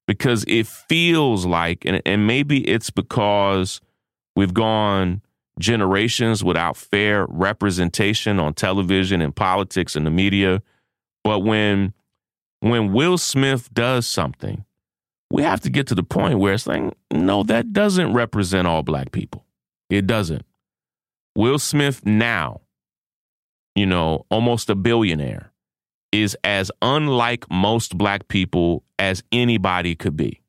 because 0.08 0.44
it 0.48 0.68
feels 0.68 1.46
like, 1.46 1.86
and, 1.86 2.02
and 2.06 2.28
maybe 2.28 2.68
it's 2.68 2.90
because 2.90 3.80
we've 4.36 4.54
gone 4.54 5.22
generations 5.60 6.44
without 6.44 6.78
fair 6.78 7.26
representation 7.30 8.40
on 8.40 8.54
television 8.54 9.22
and 9.22 9.36
politics 9.36 9.96
and 9.96 10.06
the 10.06 10.12
media. 10.12 10.62
But 11.24 11.40
when 11.40 11.94
when 12.60 12.94
Will 12.94 13.18
Smith 13.18 13.74
does 13.74 14.08
something, 14.08 14.66
we 15.30 15.44
have 15.44 15.62
to 15.62 15.70
get 15.70 15.88
to 15.88 15.96
the 15.96 16.04
point 16.04 16.40
where 16.40 16.54
it's 16.54 16.68
like, 16.68 16.94
no, 17.12 17.44
that 17.44 17.74
doesn't 17.74 18.14
represent 18.14 18.68
all 18.68 18.84
black 18.84 19.12
people. 19.12 19.46
It 19.90 20.08
doesn't. 20.08 20.44
Will 21.36 21.60
Smith 21.60 22.06
now, 22.06 22.62
you 23.76 23.86
know, 23.86 24.26
almost 24.30 24.70
a 24.70 24.76
billionaire, 24.76 25.52
is 26.12 26.38
as 26.44 26.72
unlike 26.82 27.46
most 27.52 27.98
black 27.98 28.28
people 28.28 28.84
as 28.98 29.22
anybody 29.32 29.96
could 29.96 30.16
be. 30.16 30.42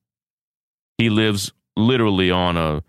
He 0.98 1.10
lives 1.10 1.52
literally 1.76 2.30
on 2.30 2.56
a 2.56 2.82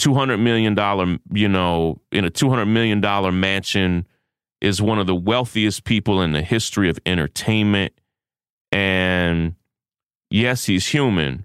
$200 0.00 0.40
million, 0.40 1.20
you 1.32 1.48
know, 1.48 2.00
in 2.10 2.24
a 2.24 2.30
$200 2.30 2.68
million 2.68 3.00
mansion, 3.38 4.06
is 4.60 4.80
one 4.80 4.98
of 4.98 5.06
the 5.06 5.14
wealthiest 5.14 5.84
people 5.84 6.22
in 6.22 6.32
the 6.32 6.42
history 6.42 6.88
of 6.88 6.98
entertainment. 7.06 7.92
And 8.72 9.54
yes, 10.30 10.64
he's 10.64 10.88
human, 10.88 11.44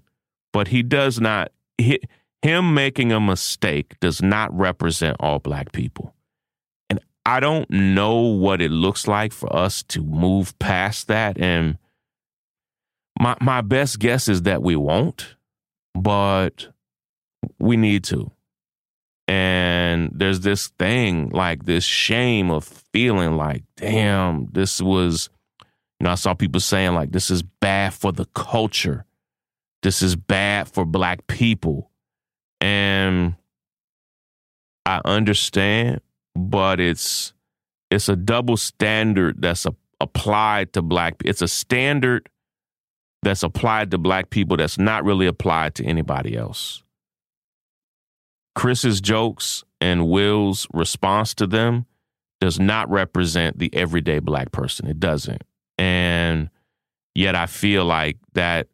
but 0.52 0.68
he 0.68 0.82
does 0.82 1.20
not, 1.20 1.52
he, 1.78 2.00
him 2.42 2.74
making 2.74 3.12
a 3.12 3.20
mistake 3.20 3.98
does 4.00 4.22
not 4.22 4.56
represent 4.56 5.16
all 5.20 5.38
black 5.38 5.72
people. 5.72 6.14
And 6.88 7.00
I 7.24 7.40
don't 7.40 7.68
know 7.70 8.16
what 8.20 8.62
it 8.62 8.70
looks 8.70 9.06
like 9.06 9.32
for 9.32 9.54
us 9.54 9.82
to 9.84 10.02
move 10.02 10.58
past 10.58 11.08
that. 11.08 11.38
And 11.38 11.78
my, 13.18 13.36
my 13.40 13.60
best 13.60 13.98
guess 13.98 14.28
is 14.28 14.42
that 14.42 14.62
we 14.62 14.76
won't, 14.76 15.36
but 15.94 16.68
we 17.58 17.76
need 17.76 18.04
to. 18.04 18.30
And 19.28 20.10
there's 20.14 20.40
this 20.40 20.68
thing, 20.78 21.30
like 21.30 21.64
this 21.64 21.84
shame 21.84 22.50
of 22.50 22.64
feeling 22.92 23.36
like, 23.36 23.64
damn, 23.76 24.46
this 24.52 24.80
was, 24.80 25.30
you 25.98 26.04
know, 26.04 26.10
I 26.10 26.14
saw 26.14 26.34
people 26.34 26.60
saying, 26.60 26.94
like, 26.94 27.10
this 27.10 27.30
is 27.30 27.42
bad 27.42 27.92
for 27.92 28.12
the 28.12 28.26
culture. 28.26 29.04
This 29.82 30.02
is 30.02 30.14
bad 30.14 30.68
for 30.68 30.84
black 30.84 31.26
people. 31.26 31.90
And 32.60 33.34
I 34.84 35.00
understand, 35.04 36.00
but 36.36 36.78
it's 36.78 37.32
it's 37.90 38.08
a 38.08 38.16
double 38.16 38.56
standard 38.56 39.42
that's 39.42 39.66
a, 39.66 39.74
applied 40.00 40.72
to 40.74 40.82
black 40.82 41.14
it's 41.24 41.42
a 41.42 41.48
standard 41.48 42.28
that's 43.22 43.42
applied 43.42 43.90
to 43.90 43.98
black 43.98 44.30
people 44.30 44.56
that's 44.56 44.78
not 44.78 45.04
really 45.04 45.26
applied 45.26 45.74
to 45.74 45.84
anybody 45.84 46.36
else 46.36 46.82
Chris's 48.56 49.02
jokes 49.02 49.64
and 49.82 50.08
Will's 50.08 50.66
response 50.72 51.34
to 51.34 51.46
them 51.46 51.84
does 52.40 52.58
not 52.58 52.90
represent 52.90 53.58
the 53.58 53.72
everyday 53.74 54.18
black 54.18 54.50
person. 54.50 54.88
It 54.88 54.98
doesn't. 54.98 55.42
And 55.78 56.48
yet 57.14 57.36
I 57.36 57.46
feel 57.46 57.84
like 57.84 58.16
that 58.32 58.68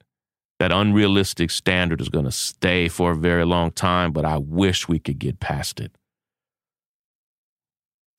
that 0.60 0.70
unrealistic 0.70 1.50
standard 1.50 2.00
is 2.00 2.08
going 2.08 2.24
to 2.24 2.30
stay 2.30 2.86
for 2.86 3.10
a 3.10 3.16
very 3.16 3.44
long 3.44 3.72
time, 3.72 4.12
but 4.12 4.24
I 4.24 4.38
wish 4.38 4.86
we 4.86 5.00
could 5.00 5.18
get 5.18 5.40
past 5.40 5.80
it. 5.80 5.90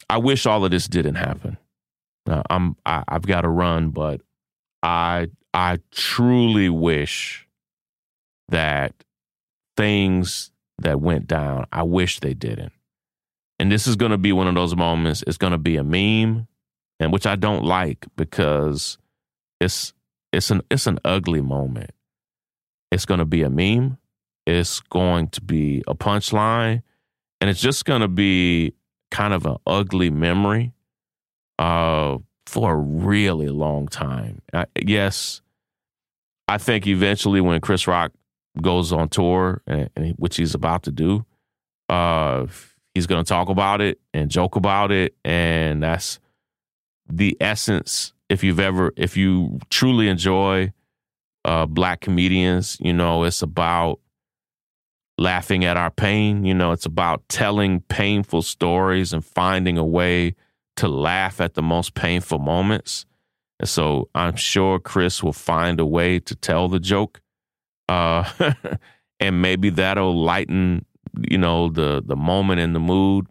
I 0.09 0.17
wish 0.17 0.45
all 0.45 0.65
of 0.65 0.71
this 0.71 0.87
didn't 0.87 1.15
happen. 1.15 1.57
Uh, 2.29 2.43
I'm 2.49 2.75
I, 2.85 3.03
I've 3.07 3.25
got 3.25 3.41
to 3.41 3.49
run, 3.49 3.91
but 3.91 4.19
I 4.81 5.27
I 5.53 5.79
truly 5.91 6.67
wish 6.67 7.47
that 8.49 8.93
things 9.77 10.51
that 10.79 11.01
went 11.01 11.27
down, 11.27 11.65
I 11.71 11.83
wish 11.83 12.19
they 12.19 12.33
didn't. 12.33 12.73
And 13.59 13.71
this 13.71 13.87
is 13.87 13.95
going 13.95 14.11
to 14.11 14.17
be 14.17 14.33
one 14.33 14.47
of 14.47 14.55
those 14.55 14.75
moments. 14.75 15.23
It's 15.25 15.37
going 15.37 15.51
to 15.51 15.57
be 15.57 15.77
a 15.77 15.83
meme, 15.83 16.47
and 16.99 17.13
which 17.13 17.25
I 17.25 17.35
don't 17.35 17.63
like 17.63 18.05
because 18.15 18.97
it's 19.59 19.93
it's 20.31 20.51
an 20.51 20.61
it's 20.69 20.87
an 20.87 20.99
ugly 21.05 21.41
moment. 21.41 21.91
It's 22.91 23.05
going 23.05 23.19
to 23.19 23.25
be 23.25 23.43
a 23.43 23.49
meme. 23.49 23.97
It's 24.45 24.81
going 24.81 25.29
to 25.29 25.41
be 25.41 25.83
a 25.87 25.95
punchline, 25.95 26.81
and 27.39 27.49
it's 27.49 27.61
just 27.61 27.85
going 27.85 28.01
to 28.01 28.07
be 28.07 28.73
kind 29.11 29.33
of 29.33 29.45
an 29.45 29.57
ugly 29.65 30.09
memory 30.09 30.73
uh, 31.59 32.17
for 32.45 32.73
a 32.73 32.77
really 32.77 33.47
long 33.47 33.87
time. 33.87 34.41
Uh, 34.51 34.65
yes, 34.75 35.41
I 36.47 36.57
think 36.57 36.87
eventually 36.87 37.39
when 37.39 37.61
Chris 37.61 37.87
Rock 37.87 38.11
goes 38.61 38.91
on 38.91 39.09
tour, 39.09 39.61
and, 39.67 39.89
and 39.95 40.15
which 40.17 40.37
he's 40.37 40.55
about 40.55 40.83
to 40.83 40.91
do, 40.91 41.25
uh, 41.89 42.45
he's 42.93 43.07
going 43.07 43.23
to 43.23 43.27
talk 43.27 43.49
about 43.49 43.81
it 43.81 43.99
and 44.13 44.29
joke 44.29 44.55
about 44.55 44.91
it, 44.91 45.15
and 45.23 45.83
that's 45.83 46.19
the 47.07 47.37
essence. 47.39 48.13
If 48.29 48.43
you've 48.43 48.59
ever, 48.59 48.93
if 48.95 49.17
you 49.17 49.59
truly 49.69 50.07
enjoy 50.07 50.73
uh, 51.45 51.65
black 51.65 52.01
comedians, 52.01 52.77
you 52.79 52.93
know, 52.93 53.23
it's 53.23 53.41
about 53.41 53.99
laughing 55.17 55.65
at 55.65 55.77
our 55.77 55.91
pain. 55.91 56.45
You 56.45 56.53
know, 56.53 56.71
it's 56.71 56.85
about 56.85 57.27
telling 57.29 57.81
painful 57.81 58.41
stories 58.41 59.13
and 59.13 59.23
finding 59.23 59.77
a 59.77 59.85
way 59.85 60.35
to 60.77 60.87
laugh 60.87 61.39
at 61.39 61.53
the 61.53 61.61
most 61.61 61.93
painful 61.93 62.39
moments. 62.39 63.05
And 63.59 63.69
so 63.69 64.09
I'm 64.15 64.35
sure 64.35 64.79
Chris 64.79 65.21
will 65.21 65.33
find 65.33 65.79
a 65.79 65.85
way 65.85 66.19
to 66.19 66.35
tell 66.35 66.67
the 66.67 66.79
joke. 66.79 67.21
Uh, 67.89 68.29
and 69.19 69.41
maybe 69.41 69.69
that'll 69.69 70.15
lighten, 70.15 70.85
you 71.29 71.37
know, 71.37 71.69
the 71.69 72.01
the 72.05 72.15
moment 72.15 72.59
and 72.59 72.75
the 72.75 72.79
mood. 72.79 73.27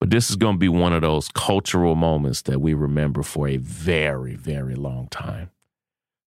But 0.00 0.10
this 0.10 0.30
is 0.30 0.36
going 0.36 0.56
to 0.56 0.58
be 0.58 0.68
one 0.68 0.92
of 0.92 1.02
those 1.02 1.28
cultural 1.28 1.94
moments 1.94 2.42
that 2.42 2.60
we 2.60 2.74
remember 2.74 3.22
for 3.22 3.46
a 3.46 3.56
very, 3.58 4.34
very 4.34 4.74
long 4.74 5.06
time. 5.08 5.50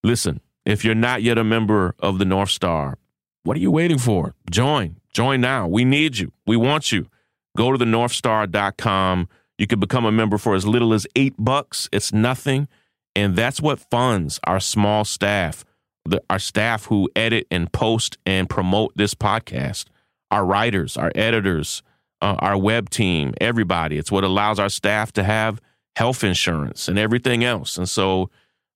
Listen, 0.01 0.39
if 0.65 0.85
you're 0.85 0.95
not 0.95 1.23
yet 1.23 1.37
a 1.37 1.43
member 1.43 1.93
of 1.99 2.17
the 2.17 2.23
North 2.23 2.51
Star, 2.51 2.97
what 3.43 3.57
are 3.57 3.59
you 3.59 3.71
waiting 3.71 3.97
for? 3.97 4.33
Join. 4.49 4.95
Join 5.13 5.41
now. 5.41 5.67
We 5.67 5.83
need 5.85 6.17
you. 6.17 6.31
We 6.47 6.57
want 6.57 6.91
you. 6.91 7.07
Go 7.57 7.71
to 7.71 7.77
the 7.77 7.85
northstar.com. 7.85 9.29
You 9.57 9.67
can 9.67 9.79
become 9.79 10.05
a 10.05 10.11
member 10.11 10.37
for 10.37 10.55
as 10.55 10.65
little 10.65 10.93
as 10.93 11.05
eight 11.15 11.35
bucks. 11.37 11.87
It's 11.91 12.11
nothing. 12.11 12.67
And 13.15 13.35
that's 13.35 13.61
what 13.61 13.79
funds 13.79 14.39
our 14.45 14.59
small 14.59 15.05
staff, 15.05 15.63
the, 16.05 16.21
our 16.29 16.39
staff 16.39 16.85
who 16.85 17.09
edit 17.15 17.47
and 17.51 17.71
post 17.71 18.17
and 18.25 18.49
promote 18.49 18.95
this 18.95 19.13
podcast, 19.13 19.85
our 20.31 20.45
writers, 20.45 20.97
our 20.97 21.11
editors, 21.15 21.83
uh, 22.21 22.35
our 22.39 22.57
web 22.57 22.89
team, 22.89 23.33
everybody. 23.41 23.97
It's 23.97 24.11
what 24.11 24.23
allows 24.23 24.59
our 24.59 24.69
staff 24.69 25.11
to 25.13 25.23
have 25.23 25.61
health 25.95 26.23
insurance 26.23 26.87
and 26.87 26.99
everything 26.99 27.43
else. 27.43 27.77
And 27.77 27.87
so 27.87 28.29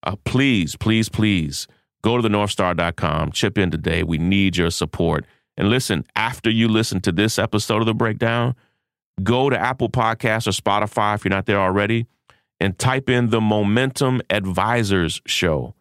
uh, 0.04 0.16
please, 0.24 0.76
please, 0.76 1.10
please 1.10 1.68
Go 2.02 2.16
to 2.16 2.22
the 2.22 2.30
northstar.com, 2.30 3.32
chip 3.32 3.58
in 3.58 3.72
today. 3.72 4.04
We 4.04 4.18
need 4.18 4.56
your 4.56 4.72
support. 4.72 5.26
And 5.58 5.70
listen, 5.70 6.06
after 6.16 6.50
you 6.50 6.68
listen 6.68 7.02
to 7.02 7.12
this 7.12 7.38
episode 7.38 7.82
of 7.82 7.86
The 7.86 7.94
Breakdown, 7.94 8.56
go 9.22 9.50
to 9.50 9.60
Apple 9.60 9.90
Podcasts 9.90 10.48
or 10.48 10.52
Spotify 10.52 11.16
if 11.16 11.26
you're 11.26 11.30
not 11.30 11.46
there 11.46 11.60
already 11.60 12.08
and 12.62 12.78
type 12.78 13.10
in 13.10 13.30
the 13.30 13.42
Momentum 13.42 14.22
Advisors 14.30 15.22
Show. 15.26 15.76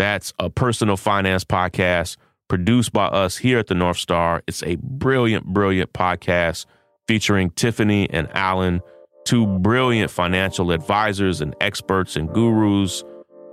That's 0.00 0.32
a 0.38 0.48
personal 0.48 0.96
finance 0.96 1.44
podcast 1.44 2.16
produced 2.48 2.90
by 2.90 3.04
us 3.08 3.36
here 3.36 3.58
at 3.58 3.66
the 3.66 3.74
North 3.74 3.98
Star. 3.98 4.42
It's 4.46 4.62
a 4.62 4.76
brilliant, 4.76 5.44
brilliant 5.44 5.92
podcast 5.92 6.64
featuring 7.06 7.50
Tiffany 7.50 8.08
and 8.08 8.26
Alan, 8.32 8.80
two 9.26 9.46
brilliant 9.46 10.10
financial 10.10 10.72
advisors 10.72 11.42
and 11.42 11.54
experts 11.60 12.16
and 12.16 12.32
gurus 12.32 13.04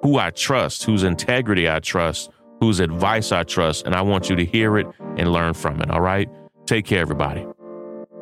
who 0.03 0.19
I 0.19 0.29
trust, 0.29 0.85
whose 0.85 1.03
integrity 1.03 1.69
I 1.69 1.79
trust, 1.81 2.29
whose 2.61 2.79
advice 2.79 3.33
I 3.33 3.43
trust, 3.43 3.85
and 3.85 3.93
I 3.93 4.01
want 4.01 4.29
you 4.29 4.37
to 4.37 4.45
hear 4.45 4.77
it 4.77 4.87
and 5.17 5.33
learn 5.33 5.53
from 5.53 5.81
it. 5.81 5.91
All 5.91 5.99
right? 5.99 6.29
Take 6.65 6.85
care, 6.85 7.01
everybody. 7.01 7.45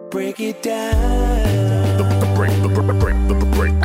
Break 0.10 0.40
it 0.40 0.64
down. 0.64 1.98
The, 2.00 2.04
the 2.04 2.34
break, 2.36 2.60
break, 2.64 2.74
break, 2.74 2.88
the 2.88 2.94
break, 2.96 3.28
the 3.28 3.36
break, 3.36 3.72
break 3.80 3.85